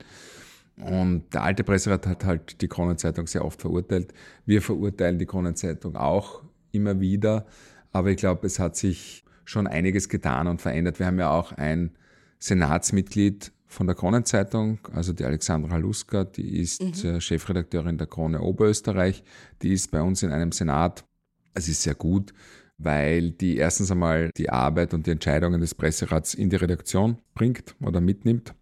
Und 0.77 1.33
der 1.33 1.41
alte 1.41 1.63
Presserat 1.63 2.05
hat 2.05 2.25
halt 2.25 2.61
die 2.61 2.67
Kronenzeitung 2.67 3.25
sehr 3.25 3.43
oft 3.43 3.59
verurteilt. 3.59 4.13
Wir 4.45 4.61
verurteilen 4.61 5.17
die 5.17 5.25
Kronenzeitung 5.25 5.95
auch 5.95 6.43
immer 6.71 6.99
wieder. 6.99 7.47
Aber 7.93 8.09
ich 8.09 8.17
glaube, 8.17 8.45
es 8.45 8.59
hat 8.59 8.75
sich 8.75 9.23
schon 9.45 9.67
einiges 9.67 10.09
getan 10.09 10.47
und 10.47 10.61
verändert. 10.61 10.99
Wir 10.99 11.05
haben 11.05 11.19
ja 11.19 11.29
auch 11.31 11.51
ein 11.53 11.91
Senatsmitglied 12.39 13.51
von 13.67 13.87
der 13.87 13.95
Kronenzeitung, 13.95 14.79
also 14.91 15.13
die 15.13 15.25
Alexandra 15.25 15.71
Haluska, 15.71 16.25
die 16.25 16.59
ist 16.59 16.81
mhm. 16.81 17.19
Chefredakteurin 17.19 17.97
der 17.97 18.07
Krone 18.07 18.41
Oberösterreich. 18.41 19.23
Die 19.61 19.73
ist 19.73 19.91
bei 19.91 20.01
uns 20.01 20.23
in 20.23 20.31
einem 20.31 20.51
Senat. 20.51 21.05
Es 21.53 21.67
ist 21.67 21.83
sehr 21.83 21.95
gut, 21.95 22.33
weil 22.77 23.31
die 23.31 23.57
erstens 23.57 23.91
einmal 23.91 24.29
die 24.37 24.49
Arbeit 24.49 24.93
und 24.93 25.07
die 25.07 25.11
Entscheidungen 25.11 25.61
des 25.61 25.75
Presserats 25.75 26.33
in 26.33 26.49
die 26.49 26.55
Redaktion 26.55 27.17
bringt 27.33 27.75
oder 27.81 28.01
mitnimmt. 28.01 28.53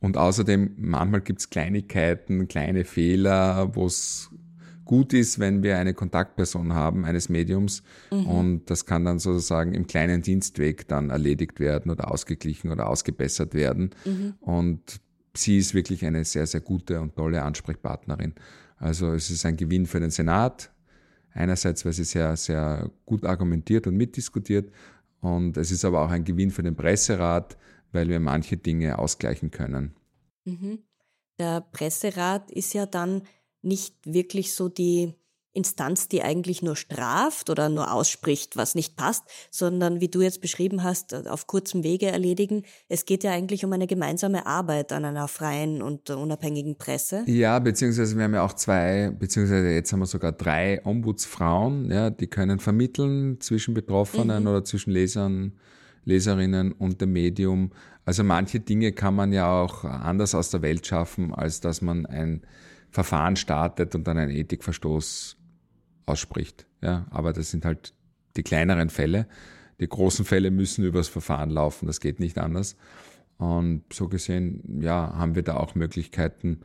Und 0.00 0.16
außerdem, 0.16 0.74
manchmal 0.76 1.22
gibt 1.22 1.40
es 1.40 1.50
Kleinigkeiten, 1.50 2.46
kleine 2.46 2.84
Fehler, 2.84 3.74
wo 3.74 3.86
es 3.86 4.30
gut 4.88 5.12
ist, 5.12 5.38
wenn 5.38 5.62
wir 5.62 5.78
eine 5.78 5.94
Kontaktperson 5.94 6.72
haben 6.72 7.04
eines 7.04 7.28
Mediums 7.28 7.84
mhm. 8.10 8.26
und 8.26 8.70
das 8.70 8.86
kann 8.86 9.04
dann 9.04 9.20
sozusagen 9.20 9.74
im 9.74 9.86
kleinen 9.86 10.22
Dienstweg 10.22 10.88
dann 10.88 11.10
erledigt 11.10 11.60
werden 11.60 11.92
oder 11.92 12.10
ausgeglichen 12.10 12.72
oder 12.72 12.88
ausgebessert 12.88 13.54
werden. 13.54 13.90
Mhm. 14.04 14.34
Und 14.40 15.00
sie 15.36 15.58
ist 15.58 15.74
wirklich 15.74 16.04
eine 16.04 16.24
sehr, 16.24 16.46
sehr 16.46 16.62
gute 16.62 17.00
und 17.00 17.14
tolle 17.14 17.42
Ansprechpartnerin. 17.42 18.34
Also 18.78 19.12
es 19.12 19.30
ist 19.30 19.44
ein 19.44 19.56
Gewinn 19.56 19.86
für 19.86 20.00
den 20.00 20.10
Senat. 20.10 20.72
Einerseits, 21.34 21.84
weil 21.84 21.92
sie 21.92 22.04
sehr, 22.04 22.34
sehr 22.36 22.90
gut 23.04 23.24
argumentiert 23.24 23.86
und 23.86 23.96
mitdiskutiert. 23.96 24.72
Und 25.20 25.56
es 25.56 25.70
ist 25.70 25.84
aber 25.84 26.02
auch 26.02 26.10
ein 26.10 26.24
Gewinn 26.24 26.50
für 26.50 26.62
den 26.62 26.74
Presserat, 26.74 27.58
weil 27.92 28.08
wir 28.08 28.20
manche 28.20 28.56
Dinge 28.56 28.98
ausgleichen 28.98 29.50
können. 29.50 29.94
Mhm. 30.44 30.78
Der 31.38 31.60
Presserat 31.60 32.50
ist 32.50 32.72
ja 32.72 32.86
dann 32.86 33.22
nicht 33.62 33.94
wirklich 34.04 34.52
so 34.54 34.68
die 34.68 35.14
Instanz, 35.58 36.06
die 36.08 36.22
eigentlich 36.22 36.62
nur 36.62 36.76
straft 36.76 37.50
oder 37.50 37.68
nur 37.68 37.92
ausspricht, 37.92 38.56
was 38.56 38.76
nicht 38.76 38.96
passt, 38.96 39.24
sondern 39.50 40.00
wie 40.00 40.08
du 40.08 40.20
jetzt 40.20 40.40
beschrieben 40.40 40.84
hast, 40.84 41.14
auf 41.26 41.48
kurzem 41.48 41.82
Wege 41.82 42.06
erledigen. 42.06 42.62
Es 42.88 43.06
geht 43.06 43.24
ja 43.24 43.32
eigentlich 43.32 43.64
um 43.64 43.72
eine 43.72 43.88
gemeinsame 43.88 44.46
Arbeit 44.46 44.92
an 44.92 45.04
einer 45.04 45.26
freien 45.26 45.82
und 45.82 46.10
unabhängigen 46.10 46.76
Presse. 46.76 47.24
Ja, 47.26 47.58
beziehungsweise 47.58 48.16
wir 48.16 48.24
haben 48.24 48.34
ja 48.34 48.44
auch 48.44 48.52
zwei, 48.52 49.10
beziehungsweise 49.18 49.70
jetzt 49.70 49.92
haben 49.92 50.00
wir 50.00 50.06
sogar 50.06 50.32
drei 50.32 50.80
Ombudsfrauen, 50.84 51.90
ja, 51.90 52.10
die 52.10 52.28
können 52.28 52.60
vermitteln 52.60 53.40
zwischen 53.40 53.74
Betroffenen 53.74 54.42
mhm. 54.42 54.48
oder 54.48 54.64
zwischen 54.64 54.92
Lesern, 54.92 55.58
Leserinnen 56.04 56.70
und 56.70 57.00
dem 57.00 57.12
Medium. 57.12 57.72
Also 58.04 58.22
manche 58.22 58.60
Dinge 58.60 58.92
kann 58.92 59.16
man 59.16 59.32
ja 59.32 59.50
auch 59.50 59.84
anders 59.84 60.36
aus 60.36 60.50
der 60.50 60.62
Welt 60.62 60.86
schaffen, 60.86 61.34
als 61.34 61.60
dass 61.60 61.82
man 61.82 62.06
ein 62.06 62.42
Verfahren 62.90 63.36
startet 63.36 63.94
und 63.94 64.06
dann 64.06 64.18
einen 64.18 64.30
Ethikverstoß 64.30 65.36
ausspricht. 66.06 66.66
Ja, 66.80 67.06
aber 67.10 67.32
das 67.32 67.50
sind 67.50 67.64
halt 67.64 67.94
die 68.36 68.42
kleineren 68.42 68.90
Fälle. 68.90 69.26
Die 69.80 69.88
großen 69.88 70.24
Fälle 70.24 70.50
müssen 70.50 70.84
übers 70.84 71.08
Verfahren 71.08 71.50
laufen, 71.50 71.86
das 71.86 72.00
geht 72.00 72.18
nicht 72.20 72.38
anders. 72.38 72.76
Und 73.36 73.84
so 73.92 74.08
gesehen, 74.08 74.80
ja, 74.80 75.14
haben 75.14 75.36
wir 75.36 75.42
da 75.42 75.56
auch 75.56 75.74
Möglichkeiten, 75.74 76.60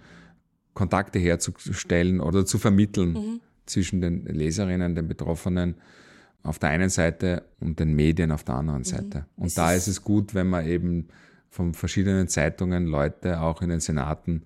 Kontakte 0.74 1.20
herzustellen 1.20 2.20
oder 2.20 2.46
zu 2.46 2.58
vermitteln 2.58 3.14
mhm. 3.14 3.42
zwischen 3.68 4.02
den 4.02 4.26
Leserinnen, 4.26 4.96
den 4.96 5.08
Betroffenen 5.08 5.76
auf 6.42 6.58
der 6.58 6.70
einen 6.70 6.90
Seite 6.90 7.44
und 7.60 7.80
den 7.80 7.94
Medien 7.94 8.32
auf 8.32 8.44
der 8.44 8.56
anderen 8.56 8.80
mhm. 8.80 8.86
Seite. 8.86 9.26
Und 9.36 9.48
es 9.48 9.54
da 9.54 9.74
ist 9.74 9.88
es 9.88 10.02
gut, 10.02 10.34
wenn 10.34 10.50
man 10.50 10.66
eben 10.66 11.08
von 11.50 11.76
verschiedenen 11.76 12.28
Zeitungen 12.28 12.88
Leute 12.88 13.40
auch 13.42 13.62
in 13.62 13.70
den 13.70 13.80
Senaten 13.80 14.44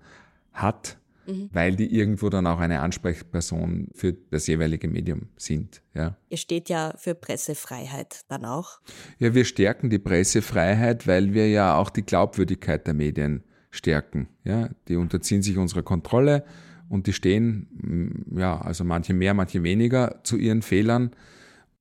hat, 0.52 0.98
mhm. 1.28 1.50
weil 1.52 1.76
die 1.76 1.94
irgendwo 1.94 2.28
dann 2.28 2.46
auch 2.46 2.58
eine 2.58 2.80
Ansprechperson 2.80 3.88
für 3.94 4.12
das 4.12 4.46
jeweilige 4.46 4.88
Medium 4.88 5.28
sind. 5.36 5.82
Ja. 5.94 6.16
Ihr 6.28 6.38
steht 6.38 6.68
ja 6.68 6.94
für 6.96 7.14
Pressefreiheit 7.14 8.22
dann 8.28 8.44
auch. 8.44 8.80
Ja, 9.18 9.34
wir 9.34 9.44
stärken 9.44 9.90
die 9.90 9.98
Pressefreiheit, 9.98 11.06
weil 11.06 11.34
wir 11.34 11.48
ja 11.48 11.76
auch 11.76 11.90
die 11.90 12.02
Glaubwürdigkeit 12.02 12.86
der 12.86 12.94
Medien 12.94 13.44
stärken. 13.70 14.28
Ja, 14.44 14.70
die 14.88 14.96
unterziehen 14.96 15.42
sich 15.42 15.58
unserer 15.58 15.82
Kontrolle 15.82 16.44
und 16.88 17.06
die 17.06 17.12
stehen, 17.12 18.24
ja, 18.34 18.60
also 18.60 18.84
manche 18.84 19.12
mehr, 19.12 19.34
manche 19.34 19.62
weniger 19.62 20.20
zu 20.24 20.36
ihren 20.36 20.62
Fehlern. 20.62 21.10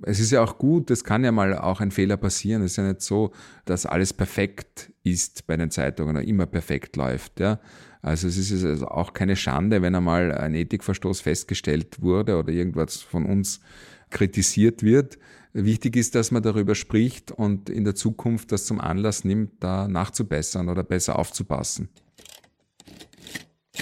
Es 0.04 0.20
ist 0.20 0.32
ja 0.32 0.44
auch 0.44 0.60
gut, 0.60 0.92
es 0.92 1.04
kann 1.04 1.24
ja 1.24 1.32
mal 1.32 1.58
auch 1.58 1.82
ein 1.82 1.90
Fehler 1.90 2.18
passieren. 2.18 2.62
Es 2.62 2.74
ist 2.74 2.78
ja 2.78 2.84
nicht 2.84 3.02
so, 3.02 3.32
dass 3.66 3.86
alles 3.88 4.14
perfekt 4.14 4.92
ist 5.04 5.48
bei 5.48 5.58
den 5.58 5.72
Zeitungen 5.72 6.16
oder 6.16 6.26
immer 6.26 6.46
perfekt 6.46 6.96
läuft. 6.96 7.40
Ja. 7.40 7.60
Also 8.02 8.28
es 8.28 8.38
ist 8.38 8.64
also 8.64 8.88
auch 8.88 9.14
keine 9.14 9.36
Schande, 9.36 9.82
wenn 9.82 9.96
einmal 9.96 10.32
ein 10.32 10.54
Ethikverstoß 10.54 11.22
festgestellt 11.22 12.02
wurde 12.02 12.38
oder 12.38 12.54
irgendwas 12.54 12.98
von 12.98 13.26
uns 13.26 13.60
kritisiert 14.12 14.84
wird. 14.84 15.18
Wichtig 15.54 15.96
ist, 15.96 16.14
dass 16.14 16.30
man 16.30 16.44
darüber 16.44 16.76
spricht 16.76 17.32
und 17.32 17.70
in 17.70 17.84
der 17.84 17.96
Zukunft 17.96 18.52
das 18.52 18.66
zum 18.66 18.80
Anlass 18.80 19.24
nimmt, 19.24 19.64
da 19.64 19.88
nachzubessern 19.88 20.70
oder 20.70 20.84
besser 20.84 21.18
aufzupassen. 21.18 21.90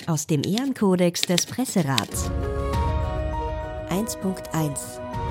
Aus 0.08 0.28
dem 0.28 0.44
Ehrenkodex 0.44 1.22
des 1.22 1.46
Presserats. 1.46 2.32
1.1 3.90 5.25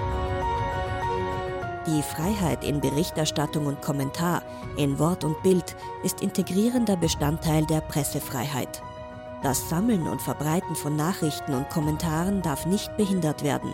Die 1.86 2.02
Freiheit 2.02 2.64
in 2.64 2.80
Berichterstattung 2.80 3.66
und 3.66 3.82
Kommentar, 3.82 4.42
in 4.78 4.98
Wort 4.98 5.22
und 5.22 5.42
Bild 5.42 5.76
ist 6.02 6.22
integrierender 6.22 6.96
Bestandteil 6.96 7.66
der 7.66 7.82
Pressefreiheit. 7.82 8.82
Das 9.42 9.68
Sammeln 9.68 10.08
und 10.08 10.22
Verbreiten 10.22 10.74
von 10.76 10.96
Nachrichten 10.96 11.52
und 11.52 11.68
Kommentaren 11.68 12.40
darf 12.40 12.64
nicht 12.64 12.96
behindert 12.96 13.44
werden. 13.44 13.70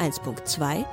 1.2 0.00 0.84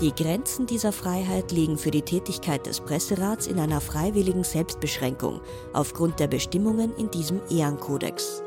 Die 0.00 0.12
Grenzen 0.12 0.66
dieser 0.66 0.90
Freiheit 0.90 1.52
liegen 1.52 1.78
für 1.78 1.92
die 1.92 2.02
Tätigkeit 2.02 2.66
des 2.66 2.80
Presserats 2.80 3.46
in 3.46 3.60
einer 3.60 3.80
freiwilligen 3.80 4.42
Selbstbeschränkung 4.42 5.40
aufgrund 5.72 6.18
der 6.18 6.26
Bestimmungen 6.26 6.92
in 6.96 7.12
diesem 7.12 7.40
Ehrenkodex. 7.48 8.42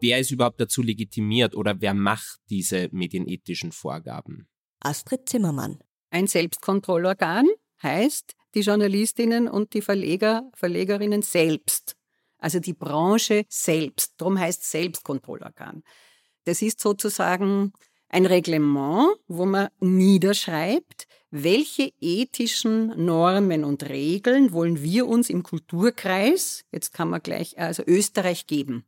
Wer 0.00 0.18
ist 0.18 0.30
überhaupt 0.30 0.60
dazu 0.60 0.82
legitimiert 0.82 1.56
oder 1.56 1.80
wer 1.80 1.94
macht 1.94 2.38
diese 2.50 2.88
medienethischen 2.92 3.72
Vorgaben? 3.72 4.48
Astrid 4.80 5.28
Zimmermann. 5.28 5.78
Ein 6.10 6.26
Selbstkontrollorgan 6.26 7.48
heißt, 7.82 8.34
die 8.54 8.60
Journalistinnen 8.60 9.48
und 9.48 9.74
die 9.74 9.82
Verleger, 9.82 10.50
Verlegerinnen 10.54 11.22
selbst. 11.22 11.96
Also 12.38 12.60
die 12.60 12.74
Branche 12.74 13.44
selbst. 13.48 14.14
Darum 14.18 14.38
heißt 14.38 14.70
Selbstkontrollorgan. 14.70 15.82
Das 16.44 16.62
ist 16.62 16.80
sozusagen 16.80 17.72
ein 18.08 18.24
Reglement, 18.24 19.16
wo 19.26 19.44
man 19.44 19.68
niederschreibt, 19.80 21.06
welche 21.30 21.92
ethischen 22.00 23.04
Normen 23.04 23.64
und 23.64 23.86
Regeln 23.88 24.52
wollen 24.52 24.82
wir 24.82 25.06
uns 25.06 25.28
im 25.28 25.42
Kulturkreis, 25.42 26.64
jetzt 26.72 26.94
kann 26.94 27.10
man 27.10 27.22
gleich, 27.22 27.58
also 27.58 27.82
Österreich 27.86 28.46
geben. 28.46 28.86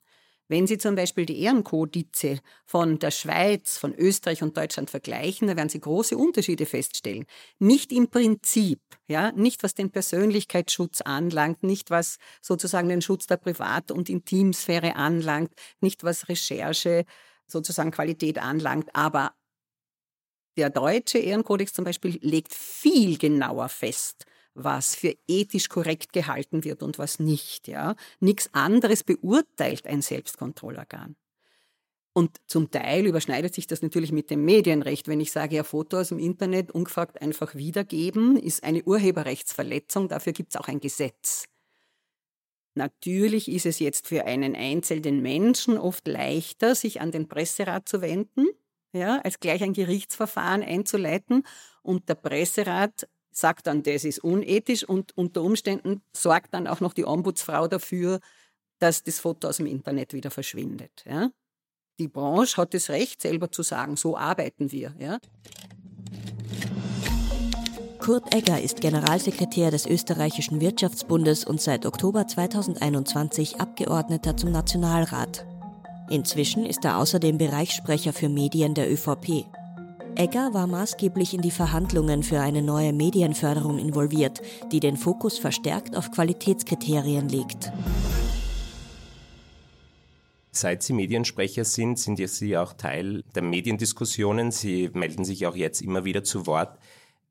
Wenn 0.50 0.66
Sie 0.66 0.78
zum 0.78 0.96
Beispiel 0.96 1.26
die 1.26 1.42
Ehrenkodize 1.42 2.40
von 2.66 2.98
der 2.98 3.12
Schweiz, 3.12 3.78
von 3.78 3.94
Österreich 3.94 4.42
und 4.42 4.56
Deutschland 4.56 4.90
vergleichen, 4.90 5.46
dann 5.46 5.56
werden 5.56 5.68
Sie 5.68 5.78
große 5.78 6.16
Unterschiede 6.16 6.66
feststellen. 6.66 7.24
Nicht 7.60 7.92
im 7.92 8.08
Prinzip, 8.08 8.80
ja, 9.06 9.30
nicht 9.30 9.62
was 9.62 9.74
den 9.74 9.92
Persönlichkeitsschutz 9.92 11.02
anlangt, 11.02 11.62
nicht 11.62 11.90
was 11.90 12.16
sozusagen 12.42 12.88
den 12.88 13.00
Schutz 13.00 13.28
der 13.28 13.36
Privat- 13.36 13.92
und 13.92 14.08
Intimsphäre 14.08 14.96
anlangt, 14.96 15.52
nicht 15.80 16.02
was 16.02 16.28
Recherche 16.28 17.04
sozusagen 17.46 17.92
Qualität 17.92 18.38
anlangt, 18.38 18.90
aber 18.92 19.36
der 20.56 20.68
deutsche 20.68 21.18
Ehrenkodex 21.18 21.72
zum 21.72 21.84
Beispiel 21.84 22.18
legt 22.22 22.52
viel 22.52 23.18
genauer 23.18 23.68
fest, 23.68 24.26
was 24.54 24.94
für 24.94 25.16
ethisch 25.28 25.68
korrekt 25.68 26.12
gehalten 26.12 26.64
wird 26.64 26.82
und 26.82 26.98
was 26.98 27.18
nicht. 27.18 27.68
Ja? 27.68 27.94
Nichts 28.20 28.50
anderes 28.52 29.04
beurteilt 29.04 29.86
ein 29.86 30.02
Selbstkontrollorgan. 30.02 31.16
Und 32.12 32.38
zum 32.46 32.70
Teil 32.70 33.06
überschneidet 33.06 33.54
sich 33.54 33.66
das 33.66 33.82
natürlich 33.82 34.10
mit 34.10 34.30
dem 34.30 34.44
Medienrecht. 34.44 35.06
Wenn 35.06 35.20
ich 35.20 35.30
sage, 35.30 35.56
ja, 35.56 35.64
Foto 35.64 35.98
aus 35.98 36.08
dem 36.08 36.18
Internet 36.18 36.72
ungefragt 36.72 37.22
einfach 37.22 37.54
wiedergeben, 37.54 38.36
ist 38.36 38.64
eine 38.64 38.82
Urheberrechtsverletzung. 38.82 40.08
Dafür 40.08 40.32
gibt 40.32 40.54
es 40.54 40.60
auch 40.60 40.66
ein 40.66 40.80
Gesetz. 40.80 41.44
Natürlich 42.74 43.48
ist 43.50 43.66
es 43.66 43.78
jetzt 43.78 44.08
für 44.08 44.24
einen 44.24 44.56
einzelnen 44.56 45.22
Menschen 45.22 45.78
oft 45.78 46.06
leichter, 46.06 46.74
sich 46.74 47.00
an 47.00 47.10
den 47.10 47.28
Presserat 47.28 47.88
zu 47.88 48.00
wenden, 48.00 48.46
ja, 48.92 49.20
als 49.22 49.38
gleich 49.38 49.62
ein 49.62 49.72
Gerichtsverfahren 49.72 50.62
einzuleiten. 50.62 51.44
Und 51.82 52.08
der 52.08 52.14
Presserat 52.16 53.08
sagt 53.30 53.66
dann, 53.66 53.82
das 53.82 54.04
ist 54.04 54.22
unethisch 54.22 54.84
und 54.84 55.16
unter 55.16 55.42
Umständen 55.42 56.02
sorgt 56.12 56.54
dann 56.54 56.66
auch 56.66 56.80
noch 56.80 56.92
die 56.92 57.04
Ombudsfrau 57.04 57.68
dafür, 57.68 58.20
dass 58.78 59.02
das 59.02 59.20
Foto 59.20 59.48
aus 59.48 59.58
dem 59.58 59.66
Internet 59.66 60.12
wieder 60.12 60.30
verschwindet. 60.30 61.04
Ja? 61.06 61.30
Die 61.98 62.08
Branche 62.08 62.56
hat 62.56 62.74
das 62.74 62.88
Recht, 62.88 63.20
selber 63.20 63.52
zu 63.52 63.62
sagen, 63.62 63.96
so 63.96 64.16
arbeiten 64.16 64.72
wir. 64.72 64.94
Ja? 64.98 65.18
Kurt 68.00 68.34
Egger 68.34 68.60
ist 68.60 68.80
Generalsekretär 68.80 69.70
des 69.70 69.86
österreichischen 69.86 70.60
Wirtschaftsbundes 70.62 71.44
und 71.44 71.60
seit 71.60 71.84
Oktober 71.84 72.26
2021 72.26 73.60
Abgeordneter 73.60 74.36
zum 74.36 74.50
Nationalrat. 74.52 75.46
Inzwischen 76.08 76.64
ist 76.64 76.84
er 76.84 76.96
außerdem 76.96 77.36
Bereichssprecher 77.36 78.14
für 78.14 78.30
Medien 78.30 78.74
der 78.74 78.90
ÖVP. 78.90 79.44
Egger 80.16 80.52
war 80.52 80.66
maßgeblich 80.66 81.34
in 81.34 81.40
die 81.40 81.50
Verhandlungen 81.50 82.22
für 82.22 82.40
eine 82.40 82.62
neue 82.62 82.92
Medienförderung 82.92 83.78
involviert, 83.78 84.40
die 84.72 84.80
den 84.80 84.96
Fokus 84.96 85.38
verstärkt 85.38 85.96
auf 85.96 86.10
Qualitätskriterien 86.10 87.28
legt. 87.28 87.72
Seit 90.52 90.82
Sie 90.82 90.92
Mediensprecher 90.92 91.64
sind, 91.64 91.98
sind 91.98 92.16
Sie 92.28 92.56
auch 92.56 92.72
Teil 92.72 93.22
der 93.34 93.42
Mediendiskussionen. 93.42 94.50
Sie 94.50 94.90
melden 94.92 95.24
sich 95.24 95.46
auch 95.46 95.56
jetzt 95.56 95.80
immer 95.80 96.04
wieder 96.04 96.24
zu 96.24 96.46
Wort. 96.46 96.78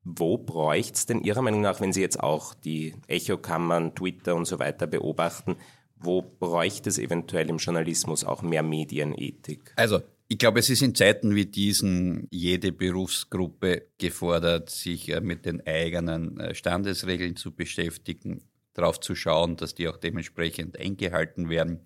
Wo 0.02 0.38
bräuchte 0.38 0.94
es 0.94 1.06
denn 1.06 1.22
Ihrer 1.22 1.42
Meinung 1.42 1.60
nach, 1.60 1.80
wenn 1.80 1.92
Sie 1.92 2.00
jetzt 2.00 2.20
auch 2.20 2.54
die 2.54 2.94
Echokammern, 3.06 3.94
Twitter 3.94 4.34
und 4.34 4.46
so 4.46 4.58
weiter 4.58 4.86
beobachten, 4.86 5.56
wo 5.96 6.22
bräuchte 6.22 6.88
es 6.88 6.98
eventuell 6.98 7.50
im 7.50 7.58
Journalismus 7.58 8.24
auch 8.24 8.40
mehr 8.40 8.62
Medienethik? 8.62 9.74
Also 9.76 10.00
ich 10.32 10.38
glaube, 10.38 10.60
es 10.60 10.70
ist 10.70 10.80
in 10.82 10.94
Zeiten 10.94 11.34
wie 11.34 11.46
diesen 11.46 12.28
jede 12.30 12.70
Berufsgruppe 12.70 13.88
gefordert, 13.98 14.70
sich 14.70 15.08
äh, 15.08 15.20
mit 15.20 15.44
den 15.44 15.66
eigenen 15.66 16.38
äh, 16.38 16.54
Standesregeln 16.54 17.34
zu 17.34 17.50
beschäftigen, 17.50 18.48
darauf 18.72 19.00
zu 19.00 19.16
schauen, 19.16 19.56
dass 19.56 19.74
die 19.74 19.88
auch 19.88 19.96
dementsprechend 19.96 20.78
eingehalten 20.78 21.50
werden, 21.50 21.80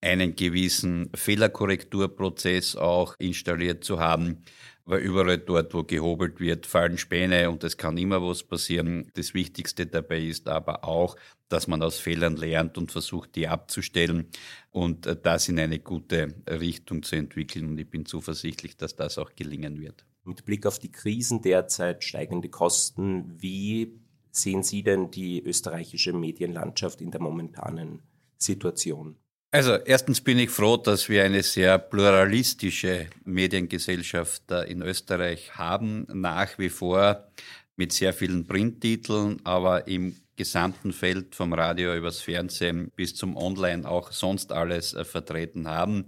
einen 0.00 0.36
gewissen 0.36 1.10
Fehlerkorrekturprozess 1.16 2.76
auch 2.76 3.16
installiert 3.18 3.82
zu 3.82 3.98
haben 3.98 4.44
weil 4.88 5.00
überall 5.00 5.36
dort, 5.36 5.74
wo 5.74 5.84
gehobelt 5.84 6.40
wird, 6.40 6.64
fallen 6.64 6.96
Späne 6.96 7.50
und 7.50 7.62
es 7.62 7.76
kann 7.76 7.98
immer 7.98 8.22
was 8.26 8.42
passieren. 8.42 9.10
Das 9.12 9.34
Wichtigste 9.34 9.86
dabei 9.86 10.18
ist 10.18 10.48
aber 10.48 10.82
auch, 10.82 11.16
dass 11.50 11.66
man 11.66 11.82
aus 11.82 11.98
Fehlern 11.98 12.36
lernt 12.36 12.78
und 12.78 12.90
versucht, 12.90 13.36
die 13.36 13.48
abzustellen 13.48 14.28
und 14.70 15.06
äh, 15.06 15.14
das 15.14 15.50
in 15.50 15.60
eine 15.60 15.78
gute 15.78 16.34
Richtung 16.48 17.02
zu 17.02 17.16
entwickeln. 17.16 17.66
Und 17.66 17.78
ich 17.78 17.90
bin 17.90 18.06
zuversichtlich, 18.06 18.78
dass 18.78 18.96
das 18.96 19.18
auch 19.18 19.34
gelingen 19.36 19.78
wird. 19.78 20.06
Mit 20.24 20.46
Blick 20.46 20.64
auf 20.64 20.78
die 20.78 20.90
Krisen 20.90 21.42
derzeit, 21.42 22.02
steigende 22.02 22.48
Kosten, 22.48 23.34
wie 23.42 24.00
sehen 24.30 24.62
Sie 24.62 24.82
denn 24.82 25.10
die 25.10 25.42
österreichische 25.42 26.14
Medienlandschaft 26.14 27.02
in 27.02 27.10
der 27.10 27.20
momentanen 27.20 28.00
Situation? 28.38 29.16
Also 29.50 29.76
erstens 29.76 30.20
bin 30.20 30.38
ich 30.38 30.50
froh, 30.50 30.76
dass 30.76 31.08
wir 31.08 31.24
eine 31.24 31.42
sehr 31.42 31.78
pluralistische 31.78 33.06
Mediengesellschaft 33.24 34.50
in 34.66 34.82
Österreich 34.82 35.56
haben, 35.56 36.06
nach 36.12 36.58
wie 36.58 36.68
vor 36.68 37.30
mit 37.76 37.92
sehr 37.92 38.12
vielen 38.12 38.46
Printtiteln, 38.46 39.40
aber 39.44 39.86
im 39.86 40.16
gesamten 40.36 40.92
Feld 40.92 41.34
vom 41.34 41.54
Radio 41.54 41.94
übers 41.96 42.20
Fernsehen 42.20 42.90
bis 42.94 43.14
zum 43.14 43.36
Online 43.36 43.88
auch 43.88 44.12
sonst 44.12 44.52
alles 44.52 44.94
äh, 44.94 45.04
vertreten 45.04 45.66
haben 45.66 46.06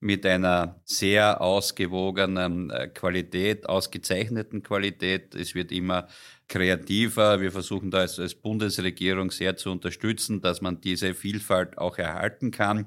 mit 0.00 0.26
einer 0.26 0.80
sehr 0.84 1.40
ausgewogenen 1.40 2.70
äh, 2.70 2.88
Qualität, 2.88 3.68
ausgezeichneten 3.68 4.62
Qualität. 4.62 5.34
Es 5.34 5.54
wird 5.54 5.72
immer 5.72 6.08
kreativer. 6.48 7.40
Wir 7.40 7.52
versuchen 7.52 7.90
da 7.90 7.98
als, 7.98 8.18
als 8.18 8.34
Bundesregierung 8.34 9.30
sehr 9.30 9.56
zu 9.56 9.70
unterstützen, 9.70 10.40
dass 10.40 10.60
man 10.60 10.80
diese 10.80 11.14
Vielfalt 11.14 11.78
auch 11.78 11.98
erhalten 11.98 12.50
kann. 12.50 12.86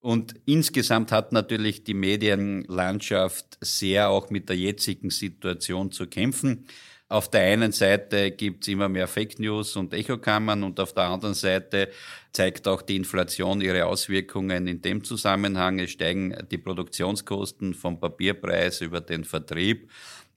Und 0.00 0.34
insgesamt 0.44 1.10
hat 1.10 1.32
natürlich 1.32 1.82
die 1.82 1.94
Medienlandschaft 1.94 3.58
sehr 3.60 4.08
auch 4.08 4.30
mit 4.30 4.48
der 4.48 4.56
jetzigen 4.56 5.10
Situation 5.10 5.90
zu 5.90 6.06
kämpfen. 6.06 6.66
Auf 7.08 7.30
der 7.30 7.42
einen 7.42 7.70
Seite 7.70 8.32
gibt 8.32 8.64
es 8.64 8.68
immer 8.68 8.88
mehr 8.88 9.06
Fake 9.06 9.38
News 9.38 9.76
und 9.76 9.94
Echokammern 9.94 10.64
und 10.64 10.80
auf 10.80 10.92
der 10.92 11.04
anderen 11.04 11.34
Seite 11.34 11.88
zeigt 12.32 12.66
auch 12.66 12.82
die 12.82 12.96
Inflation 12.96 13.60
ihre 13.60 13.86
Auswirkungen 13.86 14.66
in 14.66 14.82
dem 14.82 15.04
Zusammenhang. 15.04 15.78
Es 15.78 15.92
steigen 15.92 16.36
die 16.50 16.58
Produktionskosten 16.58 17.74
vom 17.74 18.00
Papierpreis 18.00 18.80
über 18.80 19.00
den 19.00 19.22
Vertrieb 19.24 19.88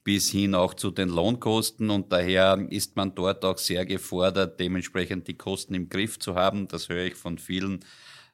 bis 0.04 0.30
hin 0.30 0.54
auch 0.54 0.74
zu 0.74 0.90
den 0.90 1.08
Lohnkosten 1.08 1.90
und 1.90 2.12
daher 2.12 2.66
ist 2.70 2.96
man 2.96 3.14
dort 3.14 3.44
auch 3.44 3.58
sehr 3.58 3.84
gefordert, 3.84 4.58
dementsprechend 4.58 5.28
die 5.28 5.36
Kosten 5.36 5.74
im 5.74 5.88
Griff 5.88 6.18
zu 6.18 6.34
haben. 6.34 6.68
Das 6.68 6.88
höre 6.88 7.06
ich 7.06 7.14
von 7.14 7.38
vielen 7.38 7.80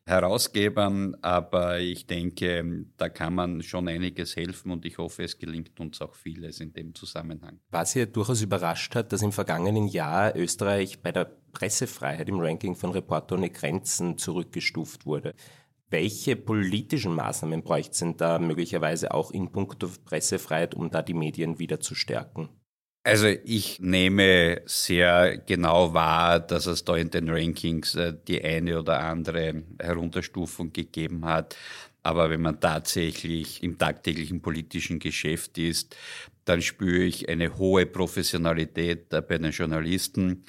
Herausgebern, 0.08 1.16
aber 1.22 1.80
ich 1.80 2.06
denke, 2.06 2.86
da 2.96 3.08
kann 3.08 3.34
man 3.34 3.62
schon 3.62 3.88
einiges 3.88 4.36
helfen 4.36 4.70
und 4.70 4.84
ich 4.84 4.98
hoffe, 4.98 5.24
es 5.24 5.36
gelingt 5.38 5.80
uns 5.80 6.00
auch 6.00 6.14
vieles 6.14 6.60
in 6.60 6.72
dem 6.72 6.94
Zusammenhang. 6.94 7.58
Was 7.70 7.92
hier 7.92 8.06
durchaus 8.06 8.40
überrascht 8.40 8.94
hat, 8.94 9.12
dass 9.12 9.22
im 9.22 9.32
vergangenen 9.32 9.88
Jahr 9.88 10.36
Österreich 10.36 11.02
bei 11.02 11.10
der 11.10 11.32
Pressefreiheit 11.52 12.28
im 12.28 12.38
Ranking 12.38 12.76
von 12.76 12.92
Reporter 12.92 13.34
ohne 13.34 13.50
Grenzen 13.50 14.16
zurückgestuft 14.16 15.06
wurde. 15.06 15.34
Welche 15.88 16.34
politischen 16.34 17.14
Maßnahmen 17.14 17.62
bräuchte 17.62 17.92
es 17.92 17.98
denn 17.98 18.16
da 18.16 18.38
möglicherweise 18.38 19.12
auch 19.12 19.30
in 19.30 19.52
puncto 19.52 19.88
Pressefreiheit, 20.04 20.74
um 20.74 20.90
da 20.90 21.02
die 21.02 21.14
Medien 21.14 21.58
wieder 21.58 21.78
zu 21.78 21.94
stärken? 21.94 22.48
Also 23.04 23.28
ich 23.28 23.78
nehme 23.78 24.62
sehr 24.64 25.38
genau 25.38 25.94
wahr, 25.94 26.40
dass 26.40 26.66
es 26.66 26.84
da 26.84 26.96
in 26.96 27.10
den 27.10 27.30
Rankings 27.30 27.94
äh, 27.94 28.12
die 28.26 28.42
eine 28.44 28.80
oder 28.80 28.98
andere 28.98 29.62
Herunterstufung 29.80 30.72
gegeben 30.72 31.24
hat. 31.24 31.56
Aber 32.02 32.30
wenn 32.30 32.40
man 32.40 32.60
tatsächlich 32.60 33.62
im 33.62 33.78
tagtäglichen 33.78 34.42
politischen 34.42 34.98
Geschäft 34.98 35.56
ist, 35.56 35.94
dann 36.46 36.62
spüre 36.62 37.04
ich 37.04 37.28
eine 37.28 37.58
hohe 37.58 37.86
Professionalität 37.86 39.08
bei 39.08 39.38
den 39.38 39.52
Journalisten. 39.52 40.44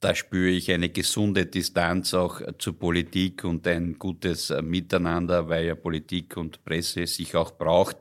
Da 0.00 0.14
spüre 0.14 0.48
ich 0.48 0.72
eine 0.72 0.88
gesunde 0.88 1.44
Distanz 1.44 2.14
auch 2.14 2.40
zur 2.58 2.78
Politik 2.78 3.44
und 3.44 3.66
ein 3.66 3.98
gutes 3.98 4.50
Miteinander, 4.62 5.50
weil 5.50 5.66
ja 5.66 5.74
Politik 5.74 6.38
und 6.38 6.64
Presse 6.64 7.06
sich 7.06 7.36
auch 7.36 7.50
braucht 7.50 7.98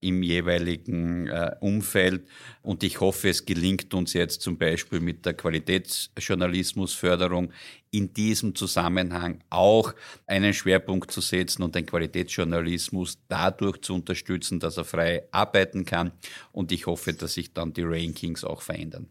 im 0.00 0.22
jeweiligen 0.22 1.26
äh, 1.26 1.56
Umfeld. 1.58 2.28
Und 2.62 2.84
ich 2.84 3.00
hoffe, 3.00 3.30
es 3.30 3.44
gelingt 3.44 3.92
uns 3.94 4.12
jetzt 4.12 4.42
zum 4.42 4.58
Beispiel 4.58 5.00
mit 5.00 5.26
der 5.26 5.34
Qualitätsjournalismusförderung 5.34 7.50
in 7.90 8.14
diesem 8.14 8.54
Zusammenhang 8.54 9.40
auch 9.50 9.92
einen 10.28 10.54
Schwerpunkt 10.54 11.10
zu 11.10 11.20
setzen 11.20 11.64
und 11.64 11.74
den 11.74 11.84
Qualitätsjournalismus 11.84 13.18
dadurch 13.26 13.82
zu 13.82 13.94
unterstützen, 13.94 14.60
dass 14.60 14.76
er 14.76 14.84
frei 14.84 15.24
arbeiten 15.32 15.84
kann. 15.84 16.12
Und 16.52 16.70
ich 16.70 16.86
hoffe, 16.86 17.12
dass 17.12 17.34
sich 17.34 17.52
dann 17.52 17.72
die 17.72 17.82
Rankings 17.82 18.44
auch 18.44 18.62
verändern. 18.62 19.08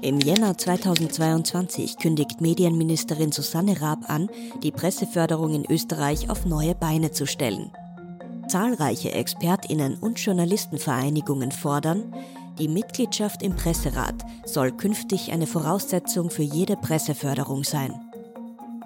Im 0.00 0.20
Jänner 0.20 0.56
2022 0.56 1.98
kündigt 1.98 2.40
Medienministerin 2.40 3.32
Susanne 3.32 3.80
Raab 3.80 4.08
an, 4.08 4.30
die 4.62 4.70
Presseförderung 4.70 5.54
in 5.54 5.64
Österreich 5.68 6.30
auf 6.30 6.46
neue 6.46 6.76
Beine 6.76 7.10
zu 7.10 7.26
stellen. 7.26 7.72
Zahlreiche 8.46 9.10
Expertinnen 9.10 9.96
und 9.96 10.20
Journalistenvereinigungen 10.20 11.50
fordern, 11.50 12.14
die 12.60 12.68
Mitgliedschaft 12.68 13.42
im 13.42 13.56
Presserat 13.56 14.14
soll 14.44 14.70
künftig 14.70 15.32
eine 15.32 15.48
Voraussetzung 15.48 16.30
für 16.30 16.44
jede 16.44 16.76
Presseförderung 16.76 17.64
sein. 17.64 17.92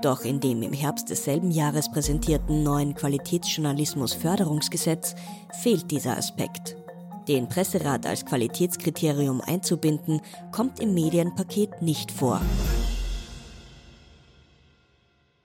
Doch 0.01 0.25
in 0.25 0.41
dem 0.41 0.63
im 0.63 0.73
Herbst 0.73 1.11
desselben 1.11 1.51
Jahres 1.51 1.91
präsentierten 1.91 2.63
neuen 2.63 2.95
Qualitätsjournalismus-Förderungsgesetz 2.95 5.15
fehlt 5.61 5.91
dieser 5.91 6.17
Aspekt. 6.17 6.82
Den 7.29 7.49
Presserat 7.49 8.05
als 8.05 8.27
Qualitätskriterium 8.27 9.41
einzubinden, 9.41 10.21
kommt 10.51 10.81
im 10.81 10.93
Medienpaket 10.95 11.81
nicht 11.81 12.11
vor. 12.11 12.41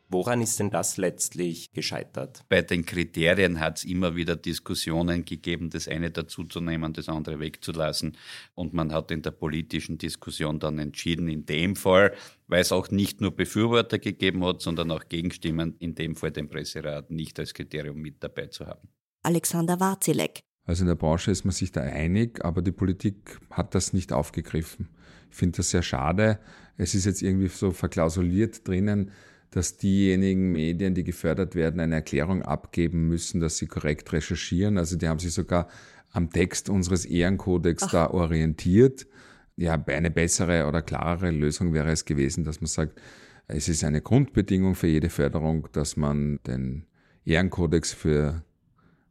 Woran 0.09 0.41
ist 0.41 0.57
denn 0.59 0.69
das 0.69 0.95
letztlich 0.95 1.73
gescheitert? 1.73 2.45
Bei 2.47 2.61
den 2.61 2.85
Kriterien 2.85 3.59
hat 3.59 3.79
es 3.79 3.83
immer 3.83 4.15
wieder 4.15 4.37
Diskussionen 4.37 5.25
gegeben, 5.25 5.69
das 5.69 5.89
eine 5.89 6.11
dazuzunehmen, 6.11 6.93
das 6.93 7.09
andere 7.09 7.41
wegzulassen. 7.41 8.15
Und 8.55 8.73
man 8.73 8.93
hat 8.93 9.11
in 9.11 9.21
der 9.21 9.31
politischen 9.31 9.97
Diskussion 9.97 10.59
dann 10.59 10.79
entschieden, 10.79 11.27
in 11.27 11.45
dem 11.45 11.75
Fall, 11.75 12.13
weil 12.47 12.61
es 12.61 12.71
auch 12.71 12.89
nicht 12.89 13.19
nur 13.19 13.35
Befürworter 13.35 13.99
gegeben 13.99 14.45
hat, 14.45 14.61
sondern 14.61 14.91
auch 14.91 15.09
Gegenstimmen, 15.09 15.75
in 15.79 15.93
dem 15.93 16.15
Fall 16.15 16.31
den 16.31 16.47
Presserat 16.47 17.11
nicht 17.11 17.37
als 17.37 17.53
Kriterium 17.53 17.97
mit 17.97 18.23
dabei 18.23 18.47
zu 18.47 18.65
haben. 18.65 18.87
Alexander 19.23 19.77
Warzilek. 19.81 20.46
Also 20.67 20.83
in 20.83 20.87
der 20.87 20.95
Branche 20.95 21.31
ist 21.31 21.45
man 21.45 21.53
sich 21.53 21.71
da 21.71 21.81
einig, 21.81 22.43
aber 22.43 22.61
die 22.61 22.73
Politik 22.73 23.39
hat 23.49 23.73
das 23.73 23.93
nicht 23.93 24.11
aufgegriffen. 24.11 24.89
Ich 25.31 25.37
finde 25.37 25.57
das 25.57 25.69
sehr 25.69 25.81
schade. 25.81 26.39
Es 26.77 26.93
ist 26.93 27.05
jetzt 27.05 27.21
irgendwie 27.21 27.47
so 27.47 27.71
verklausuliert 27.71 28.67
drinnen, 28.67 29.11
dass 29.49 29.77
diejenigen 29.77 30.51
Medien, 30.51 30.93
die 30.93 31.05
gefördert 31.05 31.55
werden, 31.55 31.79
eine 31.79 31.95
Erklärung 31.95 32.41
abgeben 32.41 33.07
müssen, 33.07 33.39
dass 33.39 33.57
sie 33.57 33.67
korrekt 33.67 34.11
recherchieren. 34.11 34.77
Also 34.77 34.97
die 34.97 35.07
haben 35.07 35.19
sich 35.19 35.33
sogar 35.33 35.69
am 36.11 36.29
Text 36.31 36.69
unseres 36.69 37.05
Ehrenkodex 37.05 37.83
Ach. 37.83 37.91
da 37.91 38.09
orientiert. 38.09 39.07
Ja, 39.55 39.81
eine 39.87 40.11
bessere 40.11 40.67
oder 40.67 40.81
klarere 40.81 41.31
Lösung 41.31 41.73
wäre 41.73 41.91
es 41.91 42.03
gewesen, 42.03 42.43
dass 42.43 42.59
man 42.59 42.67
sagt, 42.67 42.99
es 43.47 43.69
ist 43.69 43.85
eine 43.85 44.01
Grundbedingung 44.01 44.75
für 44.75 44.87
jede 44.87 45.09
Förderung, 45.09 45.69
dass 45.71 45.95
man 45.95 46.39
den 46.45 46.85
Ehrenkodex 47.23 47.93
für 47.93 48.43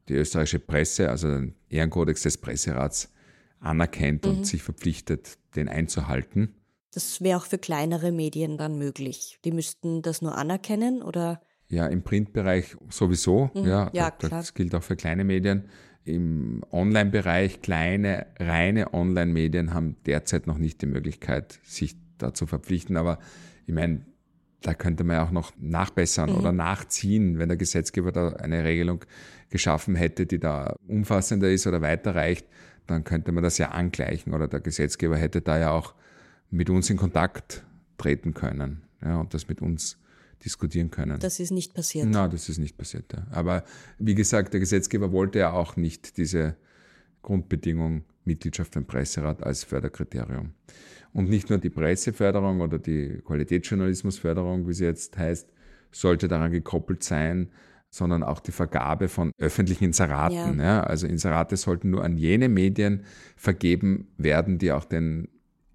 die 0.08 0.14
österreichische 0.14 0.60
Presse, 0.60 1.10
also 1.10 1.28
den 1.28 1.54
Ehrenkodex 1.68 2.22
des 2.22 2.38
Presserats, 2.38 3.12
anerkennt 3.60 4.24
mhm. 4.24 4.30
und 4.30 4.46
sich 4.46 4.62
verpflichtet, 4.62 5.38
den 5.56 5.68
einzuhalten. 5.68 6.54
Das 6.92 7.20
wäre 7.20 7.38
auch 7.38 7.46
für 7.46 7.58
kleinere 7.58 8.12
Medien 8.12 8.56
dann 8.56 8.78
möglich. 8.78 9.38
Die 9.44 9.52
müssten 9.52 10.02
das 10.02 10.22
nur 10.22 10.36
anerkennen 10.36 11.02
oder? 11.02 11.42
Ja, 11.68 11.86
im 11.86 12.02
Printbereich 12.02 12.76
sowieso. 12.90 13.50
Mhm. 13.54 13.66
Ja, 13.66 13.90
ja 13.92 14.10
das 14.10 14.28
klar. 14.28 14.44
gilt 14.54 14.74
auch 14.74 14.82
für 14.82 14.96
kleine 14.96 15.24
Medien. 15.24 15.64
Im 16.04 16.62
Online-Bereich, 16.70 17.60
kleine, 17.62 18.26
reine 18.38 18.94
Online-Medien 18.94 19.74
haben 19.74 19.96
derzeit 20.06 20.46
noch 20.46 20.56
nicht 20.56 20.80
die 20.80 20.86
Möglichkeit, 20.86 21.58
sich 21.64 21.96
da 22.16 22.32
zu 22.32 22.46
verpflichten. 22.46 22.96
Aber 22.96 23.18
ich 23.66 23.74
meine, 23.74 24.06
da 24.66 24.74
könnte 24.74 25.04
man 25.04 25.16
ja 25.16 25.24
auch 25.24 25.30
noch 25.30 25.52
nachbessern 25.58 26.30
mhm. 26.30 26.36
oder 26.38 26.50
nachziehen, 26.50 27.38
wenn 27.38 27.48
der 27.48 27.56
Gesetzgeber 27.56 28.10
da 28.10 28.30
eine 28.30 28.64
Regelung 28.64 29.04
geschaffen 29.48 29.94
hätte, 29.94 30.26
die 30.26 30.40
da 30.40 30.74
umfassender 30.88 31.48
ist 31.48 31.68
oder 31.68 31.82
weiterreicht, 31.82 32.44
dann 32.88 33.04
könnte 33.04 33.30
man 33.30 33.44
das 33.44 33.58
ja 33.58 33.70
angleichen 33.70 34.34
oder 34.34 34.48
der 34.48 34.60
Gesetzgeber 34.60 35.16
hätte 35.16 35.40
da 35.40 35.56
ja 35.56 35.70
auch 35.70 35.94
mit 36.50 36.68
uns 36.68 36.90
in 36.90 36.96
Kontakt 36.96 37.64
treten 37.96 38.34
können 38.34 38.82
ja, 39.04 39.20
und 39.20 39.34
das 39.34 39.46
mit 39.46 39.62
uns 39.62 39.98
diskutieren 40.44 40.90
können. 40.90 41.20
Das 41.20 41.38
ist 41.38 41.52
nicht 41.52 41.72
passiert. 41.72 42.08
Nein, 42.08 42.30
das 42.32 42.48
ist 42.48 42.58
nicht 42.58 42.76
passiert. 42.76 43.12
Ja. 43.12 43.24
Aber 43.30 43.62
wie 44.00 44.16
gesagt, 44.16 44.52
der 44.52 44.58
Gesetzgeber 44.58 45.12
wollte 45.12 45.38
ja 45.38 45.52
auch 45.52 45.76
nicht 45.76 46.16
diese 46.16 46.56
Grundbedingung 47.22 48.04
Mitgliedschaft 48.24 48.74
im 48.74 48.84
Presserat 48.84 49.44
als 49.44 49.62
Förderkriterium. 49.62 50.54
Und 51.16 51.30
nicht 51.30 51.48
nur 51.48 51.58
die 51.58 51.70
Presseförderung 51.70 52.60
oder 52.60 52.78
die 52.78 53.22
Qualitätsjournalismusförderung, 53.24 54.68
wie 54.68 54.74
sie 54.74 54.84
jetzt 54.84 55.16
heißt, 55.16 55.48
sollte 55.90 56.28
daran 56.28 56.52
gekoppelt 56.52 57.02
sein, 57.02 57.48
sondern 57.88 58.22
auch 58.22 58.38
die 58.38 58.52
Vergabe 58.52 59.08
von 59.08 59.32
öffentlichen 59.38 59.84
Inseraten. 59.84 60.58
Ja. 60.58 60.64
ja. 60.64 60.80
also 60.82 61.06
Inserate 61.06 61.56
sollten 61.56 61.88
nur 61.88 62.04
an 62.04 62.18
jene 62.18 62.50
Medien 62.50 63.04
vergeben 63.34 64.08
werden, 64.18 64.58
die 64.58 64.72
auch 64.72 64.84
den 64.84 65.28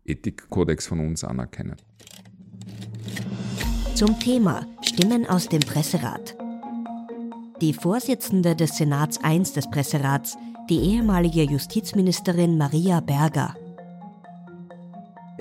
Ethikkodex 0.05 0.85
von 0.85 0.99
uns 0.99 1.23
anerkennen. 1.23 1.77
Zum 3.95 4.19
Thema 4.19 4.67
Stimmen 4.83 5.25
aus 5.25 5.49
dem 5.49 5.61
Presserat. 5.61 6.37
Die 7.61 7.73
Vorsitzende 7.73 8.55
des 8.55 8.77
Senats 8.77 9.19
I 9.25 9.39
des 9.39 9.67
Presserats, 9.71 10.37
die 10.69 10.81
ehemalige 10.81 11.41
Justizministerin 11.41 12.59
Maria 12.59 12.99
Berger. 12.99 13.55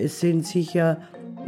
Es 0.01 0.21
sind 0.21 0.47
sicher 0.47 0.99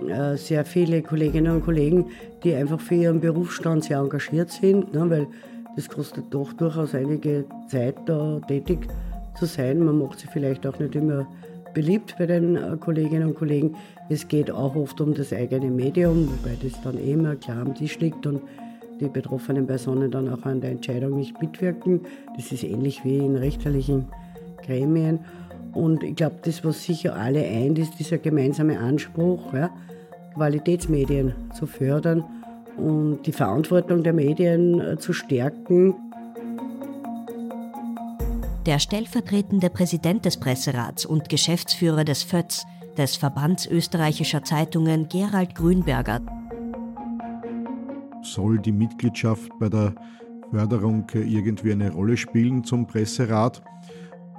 äh, 0.08 0.36
sehr 0.36 0.64
viele 0.64 1.02
Kolleginnen 1.02 1.56
und 1.56 1.64
Kollegen, 1.64 2.06
die 2.44 2.54
einfach 2.54 2.80
für 2.80 2.94
ihren 2.94 3.20
Berufsstand 3.20 3.84
sehr 3.84 3.98
engagiert 3.98 4.50
sind, 4.50 4.92
ne, 4.92 5.08
weil 5.08 5.26
das 5.76 5.88
kostet 5.88 6.24
doch 6.30 6.52
durchaus 6.52 6.94
einige 6.94 7.44
Zeit, 7.68 7.96
da 8.06 8.40
tätig 8.46 8.86
zu 9.38 9.46
sein. 9.46 9.84
Man 9.84 9.98
macht 9.98 10.20
sich 10.20 10.28
vielleicht 10.30 10.66
auch 10.66 10.78
nicht 10.78 10.94
immer 10.94 11.26
beliebt 11.72 12.14
bei 12.18 12.26
den 12.26 12.56
äh, 12.56 12.76
Kolleginnen 12.78 13.28
und 13.28 13.34
Kollegen. 13.34 13.74
Es 14.08 14.28
geht 14.28 14.50
auch 14.50 14.76
oft 14.76 15.00
um 15.00 15.14
das 15.14 15.32
eigene 15.32 15.70
Medium, 15.70 16.28
wobei 16.28 16.56
das 16.62 16.80
dann 16.82 16.98
eh 16.98 17.12
immer 17.12 17.36
klar 17.36 17.62
am 17.62 17.74
Tisch 17.74 17.98
liegt 18.00 18.26
und 18.26 18.42
die 19.00 19.08
betroffenen 19.08 19.66
Personen 19.66 20.10
dann 20.10 20.28
auch 20.28 20.44
an 20.44 20.60
der 20.60 20.70
Entscheidung 20.70 21.16
nicht 21.16 21.40
mitwirken. 21.40 22.00
Das 22.36 22.52
ist 22.52 22.64
ähnlich 22.64 23.04
wie 23.04 23.18
in 23.18 23.36
richterlichen 23.36 24.06
Gremien. 24.64 25.20
Und 25.72 26.02
ich 26.02 26.16
glaube, 26.16 26.36
das, 26.42 26.64
was 26.64 26.84
sicher 26.84 27.16
alle 27.16 27.42
eint, 27.42 27.78
ist 27.78 27.98
dieser 27.98 28.18
gemeinsame 28.18 28.78
Anspruch, 28.78 29.52
ja, 29.54 29.70
Qualitätsmedien 30.34 31.34
zu 31.54 31.66
fördern 31.66 32.24
und 32.76 33.22
die 33.26 33.32
Verantwortung 33.32 34.02
der 34.02 34.12
Medien 34.12 34.80
äh, 34.80 34.98
zu 34.98 35.12
stärken. 35.12 35.94
Der 38.66 38.78
stellvertretende 38.78 39.70
Präsident 39.70 40.24
des 40.24 40.38
Presserats 40.38 41.04
und 41.04 41.28
Geschäftsführer 41.28 42.04
des 42.04 42.22
FÖTS, 42.22 42.64
des 42.96 43.16
Verbands 43.16 43.66
österreichischer 43.66 44.44
Zeitungen, 44.44 45.08
Gerald 45.08 45.54
Grünberger. 45.54 46.20
Soll 48.22 48.58
die 48.58 48.72
Mitgliedschaft 48.72 49.50
bei 49.58 49.68
der 49.68 49.94
Förderung 50.50 51.06
irgendwie 51.12 51.72
eine 51.72 51.90
Rolle 51.90 52.16
spielen 52.16 52.62
zum 52.62 52.86
Presserat? 52.86 53.62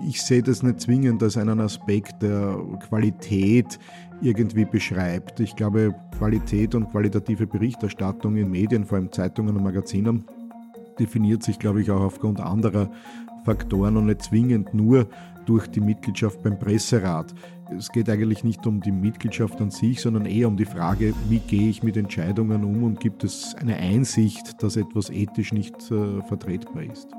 Ich 0.01 0.21
sehe 0.21 0.41
das 0.41 0.63
nicht 0.63 0.82
zwingend 0.82 1.21
als 1.21 1.38
einen 1.38 1.60
Aspekt 1.60 2.21
der 2.21 2.58
Qualität 2.88 3.79
irgendwie 4.21 4.65
beschreibt. 4.65 5.39
Ich 5.39 5.56
glaube, 5.56 5.93
Qualität 6.17 6.75
und 6.75 6.89
qualitative 6.89 7.47
Berichterstattung 7.47 8.36
in 8.36 8.49
Medien, 8.49 8.86
vor 8.86 8.97
allem 8.97 9.12
Zeitungen 9.12 9.56
und 9.56 9.63
Magazinen, 9.63 10.25
definiert 10.99 11.43
sich, 11.43 11.60
glaube 11.60 11.82
ich, 11.82 11.91
auch 11.91 12.01
aufgrund 12.01 12.39
anderer 12.39 12.89
Faktoren 13.45 13.97
und 13.97 14.06
nicht 14.06 14.23
zwingend 14.23 14.73
nur 14.73 15.08
durch 15.45 15.67
die 15.67 15.82
Mitgliedschaft 15.82 16.41
beim 16.41 16.58
Presserat. 16.58 17.34
Es 17.77 17.91
geht 17.91 18.10
eigentlich 18.10 18.43
nicht 18.43 18.65
um 18.65 18.79
die 18.82 18.91
Mitgliedschaft 18.91 19.60
an 19.62 19.71
sich, 19.71 19.99
sondern 20.01 20.25
eher 20.25 20.47
um 20.47 20.58
die 20.58 20.65
Frage, 20.65 21.13
wie 21.27 21.39
gehe 21.39 21.69
ich 21.69 21.84
mit 21.84 21.97
Entscheidungen 21.97 22.63
um 22.63 22.84
und 22.84 22.99
gibt 22.99 23.23
es 23.23 23.56
eine 23.56 23.75
Einsicht, 23.75 24.62
dass 24.62 24.77
etwas 24.77 25.10
ethisch 25.10 25.51
nicht 25.51 25.75
äh, 25.91 26.21
vertretbar 26.21 26.84
ist. 26.84 27.10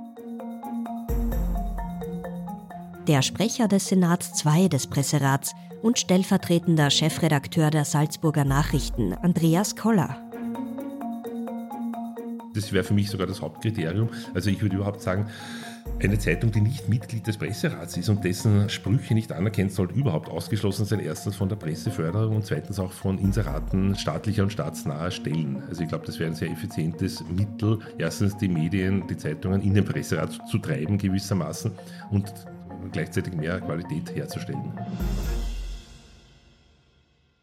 Der 3.07 3.21
Sprecher 3.21 3.69
des 3.69 3.89
Senats 3.89 4.43
II 4.47 4.71
des 4.71 4.87
Presserats 4.87 5.53
und 5.83 5.99
stellvertretender 5.99 6.89
Chefredakteur 6.89 7.71
der 7.71 7.85
Salzburger 7.85 8.47
Nachrichten, 8.47 9.13
Andreas 9.13 9.77
Koller. 9.77 10.17
Das 12.55 12.73
wäre 12.73 12.83
für 12.83 12.95
mich 12.95 13.11
sogar 13.11 13.27
das 13.27 13.43
Hauptkriterium. 13.43 14.09
Also 14.33 14.49
ich 14.49 14.63
würde 14.63 14.77
überhaupt 14.77 15.03
sagen, 15.03 15.27
eine 16.03 16.19
Zeitung, 16.19 16.51
die 16.51 16.63
nicht 16.63 16.89
Mitglied 16.89 17.27
des 17.27 17.37
Presserats 17.37 17.95
ist 17.99 18.09
und 18.09 18.25
dessen 18.25 18.71
Sprüche 18.71 19.13
nicht 19.13 19.33
anerkennt, 19.33 19.73
sollte 19.73 19.93
überhaupt 19.93 20.31
ausgeschlossen 20.31 20.87
sein. 20.87 21.01
Erstens 21.01 21.37
von 21.37 21.51
der 21.51 21.57
Presseförderung 21.57 22.37
und 22.37 22.47
zweitens 22.47 22.79
auch 22.79 22.93
von 22.93 23.19
Inseraten 23.19 23.97
staatlicher 23.97 24.45
und 24.45 24.51
staatsnaher 24.51 25.11
Stellen. 25.11 25.63
Also 25.69 25.83
ich 25.83 25.89
glaube, 25.89 26.07
das 26.07 26.19
wäre 26.19 26.31
ein 26.31 26.37
sehr 26.37 26.51
effizientes 26.51 27.23
Mittel, 27.29 27.81
erstens 27.99 28.35
die 28.39 28.49
Medien, 28.49 29.07
die 29.09 29.17
Zeitungen 29.19 29.61
in 29.61 29.75
den 29.75 29.85
Presserat 29.85 30.33
zu 30.49 30.57
treiben 30.57 30.97
gewissermaßen 30.97 31.71
und 32.11 32.33
gleichzeitig 32.93 33.35
mehr 33.35 33.61
Qualität 33.61 34.15
herzustellen. 34.15 34.73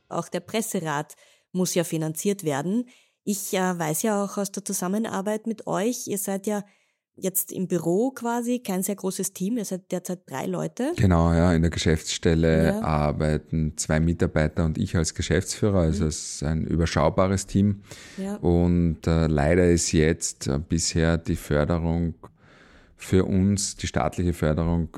Auch 0.09 0.27
der 0.27 0.41
Presserat 0.41 1.15
muss 1.51 1.73
ja 1.73 1.83
finanziert 1.83 2.43
werden. 2.43 2.85
Ich 3.23 3.53
äh, 3.53 3.79
weiß 3.79 4.01
ja 4.03 4.23
auch 4.23 4.37
aus 4.37 4.51
der 4.51 4.65
Zusammenarbeit 4.65 5.47
mit 5.47 5.67
euch, 5.67 6.07
ihr 6.07 6.17
seid 6.17 6.47
ja 6.47 6.63
jetzt 7.15 7.51
im 7.51 7.67
Büro 7.67 8.11
quasi, 8.11 8.59
kein 8.59 8.83
sehr 8.83 8.95
großes 8.95 9.33
Team, 9.33 9.57
ihr 9.57 9.65
seid 9.65 9.91
derzeit 9.91 10.21
drei 10.29 10.45
Leute. 10.45 10.93
Genau, 10.95 11.33
ja, 11.33 11.53
in 11.53 11.61
der 11.61 11.71
Geschäftsstelle 11.71 12.67
ja. 12.67 12.81
arbeiten 12.81 13.73
zwei 13.77 13.99
Mitarbeiter 13.99 14.65
und 14.65 14.77
ich 14.77 14.95
als 14.95 15.13
Geschäftsführer, 15.13 15.79
also 15.81 16.03
mhm. 16.03 16.09
es 16.09 16.35
ist 16.35 16.43
ein 16.43 16.65
überschaubares 16.65 17.45
Team. 17.45 17.83
Ja. 18.17 18.35
Und 18.37 19.05
äh, 19.05 19.27
leider 19.27 19.69
ist 19.69 19.91
jetzt 19.91 20.47
äh, 20.47 20.57
bisher 20.57 21.17
die 21.17 21.35
Förderung 21.35 22.15
für 22.97 23.25
uns, 23.25 23.75
die 23.75 23.87
staatliche 23.87 24.33
Förderung, 24.33 24.89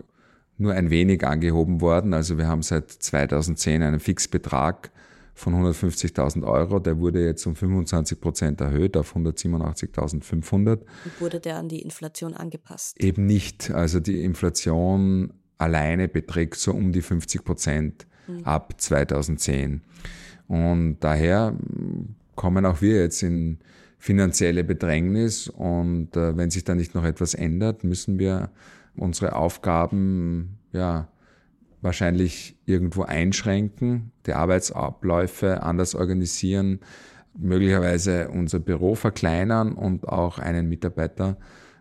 nur 0.58 0.74
ein 0.74 0.90
wenig 0.90 1.26
angehoben 1.26 1.82
worden. 1.82 2.14
Also 2.14 2.38
wir 2.38 2.48
haben 2.48 2.62
seit 2.62 2.92
2010 2.92 3.82
einen 3.82 4.00
Fixbetrag 4.00 4.92
von 5.34 5.56
150.000 5.56 6.46
Euro. 6.46 6.80
Der 6.80 7.00
wurde 7.00 7.26
jetzt 7.26 7.46
um 7.46 7.56
25 7.56 8.22
Prozent 8.22 8.62
erhöht 8.62 8.96
auf 8.96 9.16
187.500. 9.16 10.80
Wurde 11.20 11.40
der 11.40 11.58
an 11.58 11.70
die 11.70 11.82
Inflation 11.82 12.34
angepasst? 12.34 13.00
Eben 13.02 13.26
nicht. 13.26 13.72
Also 13.72 14.00
die 14.00 14.24
Inflation 14.24 15.34
alleine 15.58 16.08
beträgt 16.08 16.56
so 16.56 16.72
um 16.72 16.92
die 16.92 17.02
50 17.02 17.44
Prozent 17.44 18.08
mhm. 18.28 18.44
ab 18.44 18.76
2010. 18.78 19.82
Und 20.48 20.98
daher 21.00 21.58
kommen 22.36 22.66
auch 22.66 22.82
wir 22.82 23.02
jetzt 23.02 23.24
in 23.24 23.60
finanzielle 23.98 24.66
Bedrängnis 24.66 25.48
und 25.48 26.18
äh, 26.18 26.36
wenn 26.36 26.50
sich 26.50 26.66
da 26.66 26.76
nicht 26.76 26.94
noch 26.94 27.06
etwas 27.06 27.34
ändert, 27.34 27.86
müssen 27.86 28.20
wir 28.20 28.50
unsere 28.96 29.36
Aufgaben 29.36 30.60
ja 30.72 31.10
wahrscheinlich 31.82 32.58
irgendwo 32.66 33.04
einschränken, 33.04 34.12
die 34.26 34.34
Arbeitsabläufe 34.34 35.64
anders 35.64 35.96
organisieren, 35.96 36.80
möglicherweise 37.38 38.30
unser 38.30 38.60
Büro 38.60 38.96
verkleinern 38.96 39.74
und 39.74 40.08
auch 40.08 40.40
einen 40.40 40.70
Mitarbeiter 40.70 41.38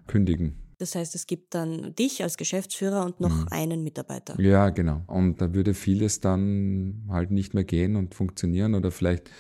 kündigen. 0.07 0.57
Das 0.79 0.97
heißt, 0.97 1.15
es 1.15 1.29
gibt 1.29 1.55
dann 1.55 1.95
dich 1.95 2.25
als 2.25 2.37
Geschäftsführer 2.37 3.05
und 3.05 3.21
noch 3.21 3.43
mhm. 3.43 3.49
einen 3.51 3.85
Mitarbeiter. 3.85 4.35
Ja, 4.41 4.71
genau. 4.71 5.03
Und 5.07 5.41
da 5.41 5.55
würde 5.55 5.75
vieles 5.75 6.19
dann 6.19 7.05
halt 7.09 7.31
nicht 7.31 7.55
mehr 7.55 7.63
gehen 7.63 7.95
und 7.95 8.17
funktionieren 8.17 8.75
oder 8.75 8.91
vielleicht 8.91 9.31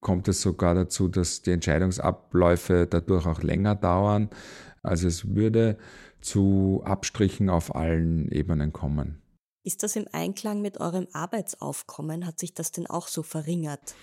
kommt 0.00 0.28
es 0.28 0.42
sogar 0.42 0.74
dazu, 0.74 1.08
dass 1.08 1.40
die 1.40 1.52
Entscheidungsabläufe 1.52 2.86
dadurch 2.88 3.26
auch 3.26 3.42
länger 3.42 3.76
dauern. 3.76 4.28
Also 4.82 5.08
es 5.08 5.34
würde 5.34 5.78
zu 6.20 6.82
Abstrichen 6.84 7.48
auf 7.48 7.74
allen 7.74 8.30
Ebenen 8.30 8.72
kommen. 8.72 9.20
Ist 9.62 9.82
das 9.82 9.96
im 9.96 10.06
Einklang 10.12 10.62
mit 10.62 10.80
eurem 10.80 11.06
Arbeitsaufkommen? 11.12 12.26
Hat 12.26 12.38
sich 12.38 12.54
das 12.54 12.72
denn 12.72 12.86
auch 12.86 13.08
so 13.08 13.22
verringert? 13.22 13.94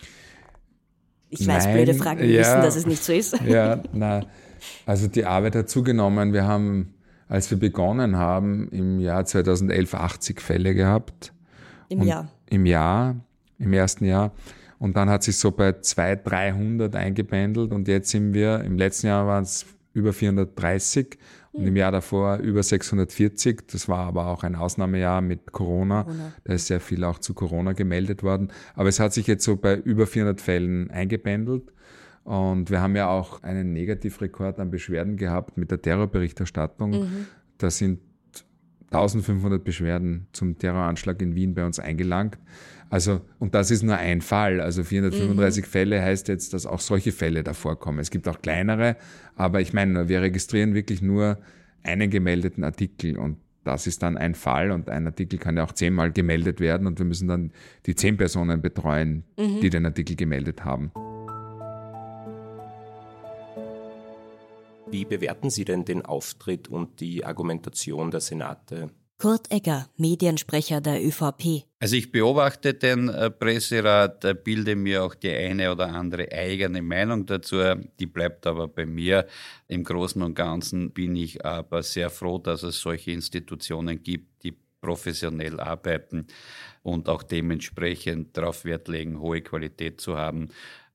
Ich 1.29 1.47
weiß, 1.47 1.65
nein, 1.65 1.75
blöde 1.75 1.93
Fragen 1.93 2.29
ja, 2.29 2.39
wissen, 2.39 2.61
dass 2.61 2.75
es 2.75 2.85
nicht 2.85 3.03
so 3.03 3.11
ist. 3.11 3.39
Ja, 3.41 3.81
nein. 3.91 4.25
Also 4.85 5.07
die 5.07 5.25
Arbeit 5.25 5.55
hat 5.55 5.69
zugenommen. 5.69 6.31
Wir 6.31 6.45
haben, 6.45 6.93
als 7.27 7.49
wir 7.51 7.59
begonnen 7.59 8.17
haben, 8.17 8.69
im 8.69 8.99
Jahr 8.99 9.25
2011 9.25 9.93
80 9.93 10.41
Fälle 10.41 10.73
gehabt. 10.73 11.33
Im 11.89 12.03
Jahr? 12.03 12.31
Im 12.49 12.65
Jahr, 12.65 13.15
im 13.57 13.73
ersten 13.73 14.05
Jahr. 14.05 14.31
Und 14.79 14.95
dann 14.95 15.09
hat 15.09 15.23
sich 15.23 15.37
so 15.37 15.51
bei 15.51 15.79
200, 15.79 16.29
300 16.29 16.95
eingependelt 16.95 17.71
und 17.71 17.87
jetzt 17.87 18.09
sind 18.09 18.33
wir, 18.33 18.61
im 18.63 18.77
letzten 18.77 19.07
Jahr 19.07 19.25
waren 19.25 19.43
es 19.43 19.65
über 19.93 20.13
430 20.13 21.17
und 21.46 21.46
im 21.57 21.75
Jahr 21.75 21.91
davor 21.91 22.37
über 22.37 22.61
640. 22.63 23.67
Das 23.71 23.89
war 23.89 24.05
aber 24.07 24.27
auch 24.27 24.43
ein 24.43 24.55
Ausnahmejahr 24.55 25.21
mit 25.21 25.51
Corona. 25.51 26.03
Corona. 26.03 26.33
Da 26.43 26.53
ist 26.53 26.67
sehr 26.67 26.79
viel 26.79 27.03
auch 27.03 27.19
zu 27.19 27.33
Corona 27.33 27.73
gemeldet 27.73 28.23
worden. 28.23 28.51
Aber 28.75 28.89
es 28.89 28.99
hat 28.99 29.13
sich 29.13 29.27
jetzt 29.27 29.43
so 29.43 29.55
bei 29.55 29.75
über 29.75 30.07
400 30.07 30.41
Fällen 30.41 30.91
eingependelt. 30.91 31.71
Und 32.23 32.69
wir 32.69 32.81
haben 32.81 32.95
ja 32.95 33.09
auch 33.09 33.43
einen 33.43 33.73
Negativrekord 33.73 34.59
an 34.59 34.69
Beschwerden 34.69 35.15
gehabt 35.15 35.57
mit 35.57 35.71
der 35.71 35.81
Terrorberichterstattung. 35.81 36.91
Mhm. 36.91 37.27
Da 37.57 37.69
sind 37.69 37.99
1500 38.91 39.63
Beschwerden 39.63 40.27
zum 40.33 40.57
Terroranschlag 40.57 41.21
in 41.21 41.35
Wien 41.35 41.53
bei 41.53 41.65
uns 41.65 41.79
eingelangt. 41.79 42.37
Also, 42.89 43.21
und 43.39 43.53
das 43.53 43.71
ist 43.71 43.83
nur 43.83 43.97
ein 43.97 44.21
Fall. 44.21 44.61
Also 44.61 44.83
435 44.83 45.63
mhm. 45.63 45.69
Fälle 45.69 46.01
heißt 46.01 46.27
jetzt, 46.27 46.53
dass 46.53 46.65
auch 46.65 46.79
solche 46.79 47.11
Fälle 47.11 47.43
da 47.43 47.53
vorkommen. 47.53 47.99
Es 47.99 48.11
gibt 48.11 48.27
auch 48.27 48.41
kleinere, 48.41 48.95
aber 49.35 49.61
ich 49.61 49.73
meine, 49.73 50.07
wir 50.07 50.21
registrieren 50.21 50.73
wirklich 50.73 51.01
nur 51.01 51.37
einen 51.83 52.09
gemeldeten 52.09 52.63
Artikel 52.63 53.17
und 53.17 53.37
das 53.63 53.85
ist 53.85 54.01
dann 54.01 54.17
ein 54.17 54.33
Fall 54.33 54.71
und 54.71 54.89
ein 54.89 55.05
Artikel 55.07 55.39
kann 55.39 55.57
ja 55.57 55.65
auch 55.65 55.73
zehnmal 55.73 56.11
gemeldet 56.11 56.61
werden 56.61 56.87
und 56.87 56.99
wir 56.99 57.05
müssen 57.05 57.27
dann 57.27 57.51
die 57.85 57.95
zehn 57.95 58.15
Personen 58.15 58.61
betreuen, 58.61 59.25
mhm. 59.37 59.59
die 59.59 59.69
den 59.69 59.85
Artikel 59.85 60.15
gemeldet 60.15 60.63
haben. 60.63 60.91
Wie 64.89 65.03
bewerten 65.03 65.49
Sie 65.49 65.65
denn 65.65 65.83
den 65.83 66.05
Auftritt 66.05 66.69
und 66.69 67.01
die 67.01 67.25
Argumentation 67.25 68.09
der 68.09 68.21
Senate? 68.21 68.89
Kurt 69.19 69.51
Egger, 69.51 69.89
Mediensprecher 69.97 70.79
der 70.79 71.03
ÖVP. 71.03 71.65
Also 71.79 71.95
ich 71.95 72.11
beobachte 72.11 72.75
den 72.75 73.09
äh, 73.09 73.31
Presserat, 73.31 74.23
äh, 74.23 74.35
bilde 74.35 74.75
mir 74.75 75.03
auch 75.03 75.15
die 75.15 75.31
eine 75.31 75.71
oder 75.71 75.87
andere 75.87 76.31
eigene 76.31 76.83
Meinung 76.83 77.25
dazu. 77.25 77.57
Die 77.99 78.05
bleibt 78.05 78.45
aber 78.45 78.67
bei 78.67 78.85
mir. 78.85 79.25
Im 79.67 79.83
Großen 79.83 80.21
und 80.21 80.35
Ganzen 80.35 80.91
bin 80.91 81.15
ich 81.15 81.43
aber 81.43 81.81
sehr 81.81 82.11
froh, 82.11 82.37
dass 82.37 82.61
es 82.61 82.79
solche 82.79 83.09
Institutionen 83.11 84.03
gibt, 84.03 84.43
die 84.43 84.55
professionell 84.81 85.59
arbeiten 85.59 86.27
und 86.83 87.09
auch 87.09 87.23
dementsprechend 87.23 88.37
darauf 88.37 88.65
Wert 88.65 88.87
legen, 88.87 89.19
hohe 89.19 89.41
Qualität 89.41 89.99
zu 89.99 90.15
haben. 90.15 90.49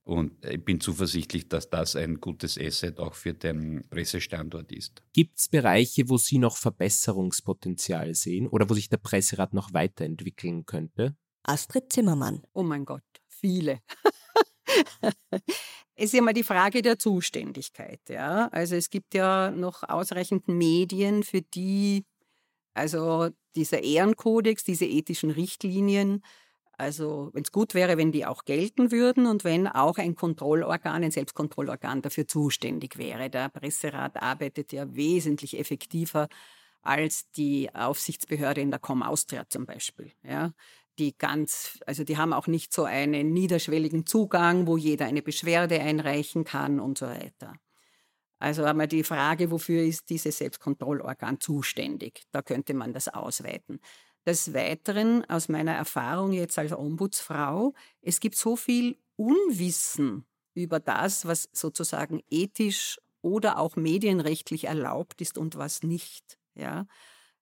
Und 0.05 0.45
ich 0.45 0.63
bin 0.63 0.81
zuversichtlich, 0.81 1.47
dass 1.47 1.69
das 1.69 1.95
ein 1.95 2.19
gutes 2.19 2.57
Asset 2.59 2.99
auch 2.99 3.13
für 3.13 3.33
den 3.33 3.87
Pressestandort 3.89 4.71
ist. 4.73 5.01
Gibt 5.13 5.39
es 5.39 5.47
Bereiche, 5.47 6.09
wo 6.09 6.17
Sie 6.17 6.39
noch 6.39 6.57
Verbesserungspotenzial 6.57 8.13
sehen 8.13 8.47
oder 8.47 8.69
wo 8.69 8.73
sich 8.73 8.89
der 8.89 8.97
Presserat 8.97 9.53
noch 9.53 9.73
weiterentwickeln 9.73 10.65
könnte? 10.65 11.15
Astrid 11.43 11.91
Zimmermann. 11.91 12.43
Oh 12.53 12.63
mein 12.63 12.83
Gott, 12.83 13.03
viele. 13.27 13.79
es 15.05 15.41
ist 15.95 16.13
ja 16.13 16.21
mal 16.21 16.33
die 16.33 16.43
Frage 16.43 16.81
der 16.81 16.99
Zuständigkeit. 16.99 18.01
Ja? 18.09 18.49
Also 18.49 18.75
es 18.75 18.89
gibt 18.89 19.13
ja 19.13 19.51
noch 19.51 19.83
ausreichend 19.83 20.49
Medien, 20.49 21.23
für 21.23 21.41
die 21.41 22.03
also 22.73 23.29
dieser 23.55 23.83
Ehrenkodex, 23.83 24.63
diese 24.63 24.85
ethischen 24.85 25.29
Richtlinien 25.29 26.23
also 26.77 27.29
wenn 27.33 27.43
es 27.43 27.51
gut 27.51 27.73
wäre, 27.73 27.97
wenn 27.97 28.11
die 28.11 28.25
auch 28.25 28.45
gelten 28.45 28.91
würden 28.91 29.25
und 29.25 29.43
wenn 29.43 29.67
auch 29.67 29.97
ein 29.97 30.15
Kontrollorgan, 30.15 31.03
ein 31.03 31.11
Selbstkontrollorgan 31.11 32.01
dafür 32.01 32.27
zuständig 32.27 32.97
wäre. 32.97 33.29
Der 33.29 33.49
Presserat 33.49 34.21
arbeitet 34.21 34.73
ja 34.73 34.93
wesentlich 34.95 35.59
effektiver 35.59 36.27
als 36.81 37.29
die 37.31 37.73
Aufsichtsbehörde 37.73 38.61
in 38.61 38.71
der 38.71 38.79
Com 38.79 39.03
Austria 39.03 39.45
zum 39.49 39.65
Beispiel. 39.65 40.11
Ja, 40.23 40.53
die 40.99 41.17
ganz, 41.17 41.79
also 41.85 42.03
die 42.03 42.17
haben 42.17 42.33
auch 42.33 42.47
nicht 42.47 42.73
so 42.73 42.83
einen 42.83 43.33
niederschwelligen 43.33 44.05
Zugang, 44.05 44.67
wo 44.67 44.77
jeder 44.77 45.05
eine 45.05 45.21
Beschwerde 45.21 45.79
einreichen 45.79 46.43
kann 46.43 46.79
und 46.79 46.97
so 46.97 47.07
weiter. 47.07 47.53
Also 48.39 48.65
einmal 48.65 48.87
die 48.87 49.03
Frage, 49.03 49.51
wofür 49.51 49.83
ist 49.83 50.09
dieses 50.09 50.37
Selbstkontrollorgan 50.37 51.39
zuständig? 51.39 52.23
Da 52.31 52.41
könnte 52.41 52.73
man 52.73 52.91
das 52.91 53.07
ausweiten. 53.07 53.79
Des 54.25 54.53
Weiteren, 54.53 55.25
aus 55.29 55.49
meiner 55.49 55.73
Erfahrung 55.73 56.31
jetzt 56.31 56.57
als 56.57 56.71
Ombudsfrau, 56.71 57.73
es 58.01 58.19
gibt 58.19 58.35
so 58.35 58.55
viel 58.55 58.97
Unwissen 59.15 60.25
über 60.53 60.79
das, 60.79 61.25
was 61.25 61.49
sozusagen 61.51 62.21
ethisch 62.29 62.99
oder 63.21 63.57
auch 63.57 63.75
medienrechtlich 63.75 64.65
erlaubt 64.65 65.21
ist 65.21 65.37
und 65.37 65.55
was 65.57 65.83
nicht. 65.83 66.37
Ja? 66.55 66.85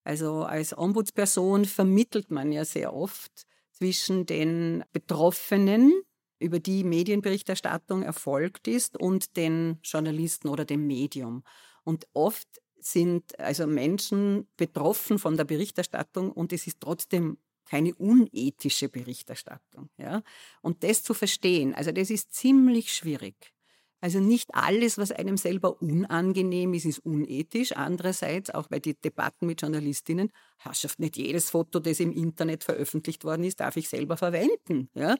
Also 0.03 0.43
als 0.43 0.77
Ombudsperson 0.77 1.65
vermittelt 1.65 2.31
man 2.31 2.51
ja 2.51 2.65
sehr 2.65 2.93
oft 2.93 3.45
zwischen 3.71 4.25
den 4.25 4.83
Betroffenen, 4.91 5.91
über 6.39 6.59
die 6.59 6.83
Medienberichterstattung 6.83 8.01
erfolgt 8.01 8.67
ist, 8.67 8.97
und 8.97 9.37
den 9.37 9.79
Journalisten 9.83 10.49
oder 10.49 10.65
dem 10.65 10.87
Medium. 10.87 11.43
Und 11.83 12.07
oft 12.13 12.60
sind 12.83 13.39
also 13.39 13.67
Menschen 13.67 14.47
betroffen 14.57 15.19
von 15.19 15.37
der 15.37 15.45
Berichterstattung 15.45 16.31
und 16.31 16.53
es 16.53 16.67
ist 16.67 16.79
trotzdem 16.79 17.37
keine 17.65 17.95
unethische 17.95 18.89
Berichterstattung. 18.89 19.89
Ja? 19.97 20.23
Und 20.61 20.83
das 20.83 21.03
zu 21.03 21.13
verstehen, 21.13 21.73
also 21.73 21.91
das 21.91 22.09
ist 22.09 22.33
ziemlich 22.33 22.93
schwierig. 22.93 23.53
Also 24.01 24.19
nicht 24.19 24.53
alles, 24.55 24.97
was 24.97 25.11
einem 25.11 25.37
selber 25.37 25.79
unangenehm 25.79 26.73
ist, 26.73 26.85
ist 26.85 26.99
unethisch. 26.99 27.73
Andererseits, 27.73 28.49
auch 28.49 28.67
bei 28.67 28.79
den 28.79 28.95
Debatten 29.03 29.45
mit 29.45 29.61
Journalistinnen, 29.61 30.31
Herrschaft, 30.57 30.99
nicht 30.99 31.17
jedes 31.17 31.51
Foto, 31.51 31.79
das 31.79 31.99
im 31.99 32.11
Internet 32.11 32.63
veröffentlicht 32.63 33.23
worden 33.23 33.43
ist, 33.43 33.59
darf 33.59 33.77
ich 33.77 33.87
selber 33.87 34.17
verwenden. 34.17 34.89
Ja? 34.95 35.15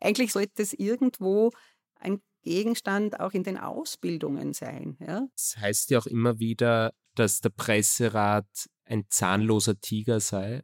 Eigentlich 0.00 0.32
sollte 0.32 0.62
es 0.62 0.72
irgendwo 0.72 1.52
ein 1.94 2.20
Gegenstand 2.42 3.20
auch 3.20 3.32
in 3.32 3.42
den 3.42 3.58
Ausbildungen 3.58 4.52
sein. 4.52 4.96
Ja? 5.00 5.26
Das 5.34 5.56
heißt 5.58 5.90
ja 5.90 5.98
auch 5.98 6.06
immer 6.06 6.38
wieder, 6.38 6.92
dass 7.14 7.40
der 7.40 7.50
Presserat 7.50 8.48
ein 8.84 9.04
zahnloser 9.08 9.80
Tiger 9.80 10.20
sei. 10.20 10.62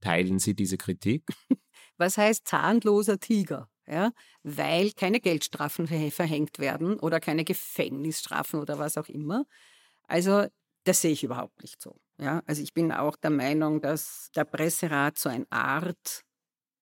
Teilen 0.00 0.38
Sie 0.38 0.54
diese 0.54 0.76
Kritik? 0.76 1.24
Was 1.96 2.18
heißt 2.18 2.46
zahnloser 2.46 3.18
Tiger? 3.18 3.68
ja, 3.86 4.12
weil 4.42 4.92
keine 4.92 5.20
Geldstrafen 5.20 5.86
verhängt 5.86 6.58
werden 6.58 6.98
oder 6.98 7.20
keine 7.20 7.44
Gefängnisstrafen 7.44 8.60
oder 8.60 8.78
was 8.78 8.98
auch 8.98 9.08
immer. 9.08 9.46
Also 10.08 10.46
das 10.84 11.00
sehe 11.00 11.12
ich 11.12 11.24
überhaupt 11.24 11.62
nicht 11.62 11.80
so. 11.80 11.96
Ja, 12.18 12.42
also 12.46 12.62
ich 12.62 12.72
bin 12.74 12.92
auch 12.92 13.16
der 13.16 13.30
Meinung, 13.30 13.80
dass 13.80 14.30
der 14.34 14.44
Presserat 14.44 15.18
so 15.18 15.28
eine 15.28 15.46
Art 15.50 16.22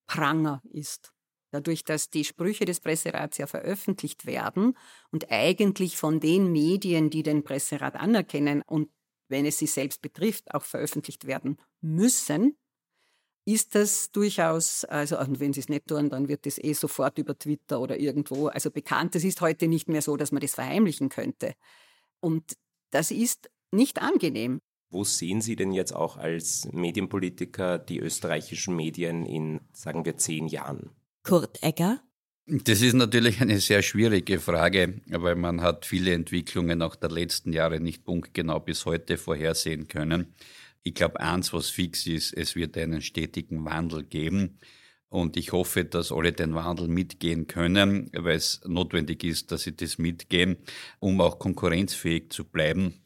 Pranger 0.07 0.61
ist. 0.71 1.11
Dadurch, 1.55 1.85
dass 1.85 2.09
die 2.09 2.25
Sprüche 2.25 2.65
des 2.65 2.81
Presserats 2.81 3.37
ja 3.37 3.47
veröffentlicht 3.47 4.25
werden 4.25 4.77
und 5.09 5.31
eigentlich 5.31 5.95
von 5.95 6.19
den 6.19 6.51
Medien, 6.51 7.09
die 7.09 7.23
den 7.23 7.45
Presserat 7.45 7.95
anerkennen 7.95 8.61
und 8.61 8.89
wenn 9.29 9.45
es 9.45 9.57
sie 9.57 9.67
selbst 9.67 10.01
betrifft, 10.01 10.53
auch 10.53 10.63
veröffentlicht 10.63 11.27
werden 11.27 11.55
müssen, 11.79 12.57
ist 13.45 13.73
das 13.73 14.11
durchaus, 14.11 14.83
also 14.83 15.17
und 15.17 15.39
wenn 15.39 15.53
sie 15.53 15.61
es 15.61 15.69
nicht 15.69 15.87
tun, 15.87 16.09
dann 16.09 16.27
wird 16.27 16.45
das 16.45 16.57
eh 16.57 16.73
sofort 16.73 17.19
über 17.19 17.39
Twitter 17.39 17.79
oder 17.79 17.97
irgendwo, 17.97 18.47
also 18.47 18.69
bekannt. 18.69 19.15
Es 19.15 19.23
ist 19.23 19.39
heute 19.39 19.69
nicht 19.69 19.87
mehr 19.87 20.01
so, 20.01 20.17
dass 20.17 20.33
man 20.33 20.41
das 20.41 20.55
verheimlichen 20.55 21.07
könnte. 21.07 21.53
Und 22.19 22.57
das 22.89 23.11
ist 23.11 23.49
nicht 23.71 24.01
angenehm. 24.01 24.59
Wo 24.89 25.05
sehen 25.05 25.39
Sie 25.39 25.55
denn 25.55 25.71
jetzt 25.71 25.95
auch 25.95 26.17
als 26.17 26.67
Medienpolitiker 26.73 27.79
die 27.79 27.99
österreichischen 27.99 28.75
Medien 28.75 29.25
in, 29.25 29.61
sagen 29.71 30.03
wir, 30.03 30.17
zehn 30.17 30.47
Jahren? 30.47 30.93
Kurt 31.25 31.63
Egger. 31.63 32.01
Das 32.45 32.81
ist 32.83 32.93
natürlich 32.93 33.41
eine 33.41 33.59
sehr 33.59 33.81
schwierige 33.81 34.39
Frage, 34.39 35.01
weil 35.07 35.35
man 35.35 35.61
hat 35.61 35.87
viele 35.87 36.13
Entwicklungen 36.13 36.83
auch 36.83 36.95
der 36.95 37.09
letzten 37.09 37.51
Jahre 37.51 37.79
nicht 37.79 38.03
punktgenau 38.03 38.59
bis 38.59 38.85
heute 38.85 39.17
vorhersehen 39.17 39.87
können. 39.87 40.35
Ich 40.83 40.93
glaube, 40.93 41.19
eins, 41.19 41.51
was 41.51 41.71
fix 41.71 42.05
ist, 42.05 42.31
es 42.31 42.55
wird 42.55 42.77
einen 42.77 43.01
stetigen 43.01 43.65
Wandel 43.65 44.03
geben. 44.03 44.59
Und 45.09 45.35
ich 45.35 45.51
hoffe, 45.51 45.83
dass 45.83 46.11
alle 46.11 46.31
den 46.31 46.53
Wandel 46.53 46.87
mitgehen 46.87 47.47
können, 47.47 48.11
weil 48.13 48.35
es 48.35 48.61
notwendig 48.63 49.23
ist, 49.23 49.51
dass 49.51 49.63
sie 49.63 49.75
das 49.75 49.97
mitgehen, 49.97 50.57
um 50.99 51.19
auch 51.21 51.39
konkurrenzfähig 51.39 52.29
zu 52.29 52.45
bleiben. 52.45 53.04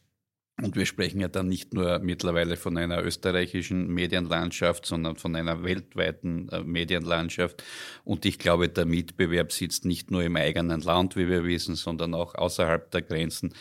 Und 0.62 0.76
wir 0.76 0.86
sprechen 0.86 1.20
ja 1.20 1.28
dann 1.28 1.48
nicht 1.48 1.74
nur 1.74 1.98
mittlerweile 2.00 2.56
von 2.56 2.76
einer 2.76 3.02
österreichischen 3.02 3.88
Medienlandschaft, 3.88 4.86
sondern 4.86 5.16
von 5.16 5.34
einer 5.36 5.62
weltweiten 5.62 6.48
äh, 6.50 6.62
Medienlandschaft. 6.62 7.62
Und 8.04 8.24
ich 8.24 8.38
glaube, 8.38 8.68
der 8.68 8.86
Mitbewerb 8.86 9.52
sitzt 9.52 9.84
nicht 9.84 10.10
nur 10.10 10.22
im 10.22 10.36
eigenen 10.36 10.80
Land, 10.80 11.16
wie 11.16 11.28
wir 11.28 11.44
wissen, 11.44 11.74
sondern 11.74 12.14
auch 12.14 12.34
außerhalb 12.34 12.90
der 12.90 13.02
Grenzen 13.02 13.54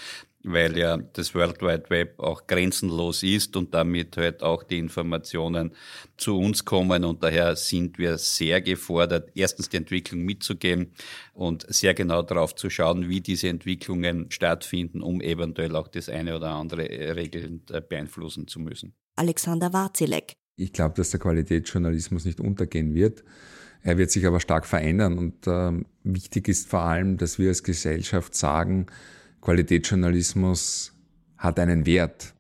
weil 0.44 0.78
ja 0.78 0.98
das 0.98 1.36
World 1.36 1.62
Wide 1.62 1.90
Web 1.90 2.20
auch 2.20 2.48
grenzenlos 2.48 3.24
ist 3.24 3.58
und 3.58 3.74
damit 3.74 4.16
halt 4.16 4.42
auch 4.42 4.64
die 4.64 4.78
Informationen 4.78 5.74
zu 6.18 6.38
uns 6.38 6.64
kommen. 6.64 7.04
Und 7.04 7.24
daher 7.24 7.56
sind 7.56 7.98
wir 7.98 8.18
sehr 8.18 8.62
gefordert, 8.62 9.32
erstens 9.36 9.70
die 9.70 9.78
Entwicklung 9.78 10.22
mitzugehen 10.22 10.94
und 11.34 11.66
sehr 11.68 11.94
genau 11.94 12.22
darauf 12.22 12.56
zu 12.56 12.70
schauen, 12.70 13.10
wie 13.10 13.22
diese 13.22 13.50
Entwicklungen 13.50 14.32
stattfinden, 14.32 15.02
um 15.02 15.22
eventuell 15.22 15.76
auch 15.76 15.88
das 15.88 16.08
eine 16.08 16.36
oder 16.36 16.52
andere 16.52 16.84
regelnd 17.16 17.72
äh, 17.72 17.82
beeinflussen 17.82 18.48
zu 18.48 18.60
müssen. 18.60 18.94
Alexander 19.16 19.74
Warzilek. 19.74 20.34
Ich 20.56 20.72
glaube, 20.72 20.96
dass 20.96 21.10
der 21.12 21.20
Qualitätsjournalismus 21.20 22.26
nicht 22.26 22.40
untergehen 22.40 22.94
wird. 22.94 23.24
Er 23.82 23.98
wird 23.98 24.12
sich 24.12 24.26
aber 24.26 24.40
stark 24.40 24.66
verändern 24.66 25.18
und 25.18 25.48
äh, 25.48 25.72
wichtig 26.04 26.48
ist 26.48 26.68
vor 26.68 26.82
allem, 26.82 27.18
dass 27.18 27.40
wir 27.40 27.50
als 27.50 27.64
Gesellschaft 27.64 28.36
sagen, 28.36 28.88
Qualitätsjournalismus 29.42 30.94
hat 31.38 31.60
einen 31.60 31.86
Wert. 31.86 32.34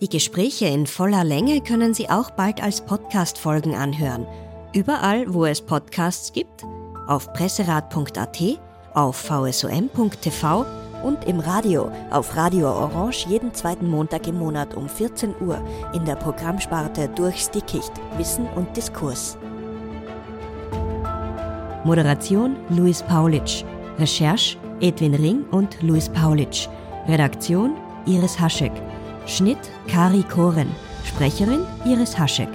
Die 0.00 0.08
Gespräche 0.08 0.66
in 0.66 0.86
voller 0.86 1.22
Länge 1.22 1.60
können 1.60 1.94
Sie 1.94 2.10
auch 2.10 2.32
bald 2.32 2.60
als 2.60 2.84
Podcast-Folgen 2.84 3.76
anhören. 3.76 4.26
Überall, 4.74 5.32
wo 5.32 5.46
es 5.46 5.60
Podcasts 5.60 6.32
gibt, 6.32 6.64
auf 7.06 7.32
presserat.at, 7.32 8.42
auf 8.94 9.16
vsom.tv 9.16 10.66
und 11.04 11.24
im 11.24 11.40
Radio 11.40 11.90
auf 12.10 12.36
Radio 12.36 12.68
Orange 12.68 13.26
jeden 13.28 13.54
zweiten 13.54 13.88
Montag 13.88 14.26
im 14.26 14.38
Monat 14.38 14.74
um 14.74 14.88
14 14.88 15.34
Uhr 15.40 15.64
in 15.94 16.04
der 16.04 16.16
Programmsparte 16.16 17.08
Durchs 17.08 17.50
Dickicht 17.50 17.92
Wissen 18.16 18.46
und 18.54 18.76
Diskurs. 18.76 19.38
Moderation 21.84 22.56
Luis 22.68 23.02
Paulitsch. 23.02 23.64
Recherche 23.98 24.56
Edwin 24.80 25.14
Ring 25.14 25.44
und 25.50 25.82
Luis 25.82 26.08
Paulitsch. 26.08 26.68
Redaktion 27.08 27.74
Iris 28.06 28.38
Haschek. 28.38 28.70
Schnitt 29.26 29.58
Kari 29.88 30.22
Koren. 30.22 30.70
Sprecherin 31.04 31.64
Iris 31.84 32.16
Haschek. 32.16 32.48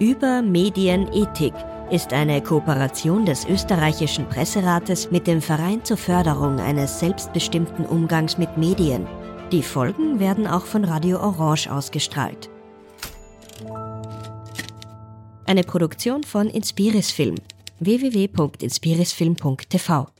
Über 0.00 0.42
Medienethik 0.42 1.54
ist 1.90 2.12
eine 2.12 2.42
Kooperation 2.42 3.24
des 3.24 3.46
österreichischen 3.48 4.28
Presserates 4.28 5.12
mit 5.12 5.28
dem 5.28 5.40
Verein 5.40 5.84
zur 5.84 5.98
Förderung 5.98 6.58
eines 6.58 6.98
selbstbestimmten 6.98 7.86
Umgangs 7.86 8.38
mit 8.38 8.56
Medien. 8.56 9.06
Die 9.52 9.62
Folgen 9.62 10.18
werden 10.18 10.48
auch 10.48 10.64
von 10.64 10.84
Radio 10.84 11.20
Orange 11.20 11.70
ausgestrahlt. 11.70 12.50
Eine 15.54 15.62
Produktion 15.62 16.24
von 16.24 16.50
Inspiris 16.50 17.12
Film. 17.12 17.36
Www.inspirisfilm.tv 17.78 20.13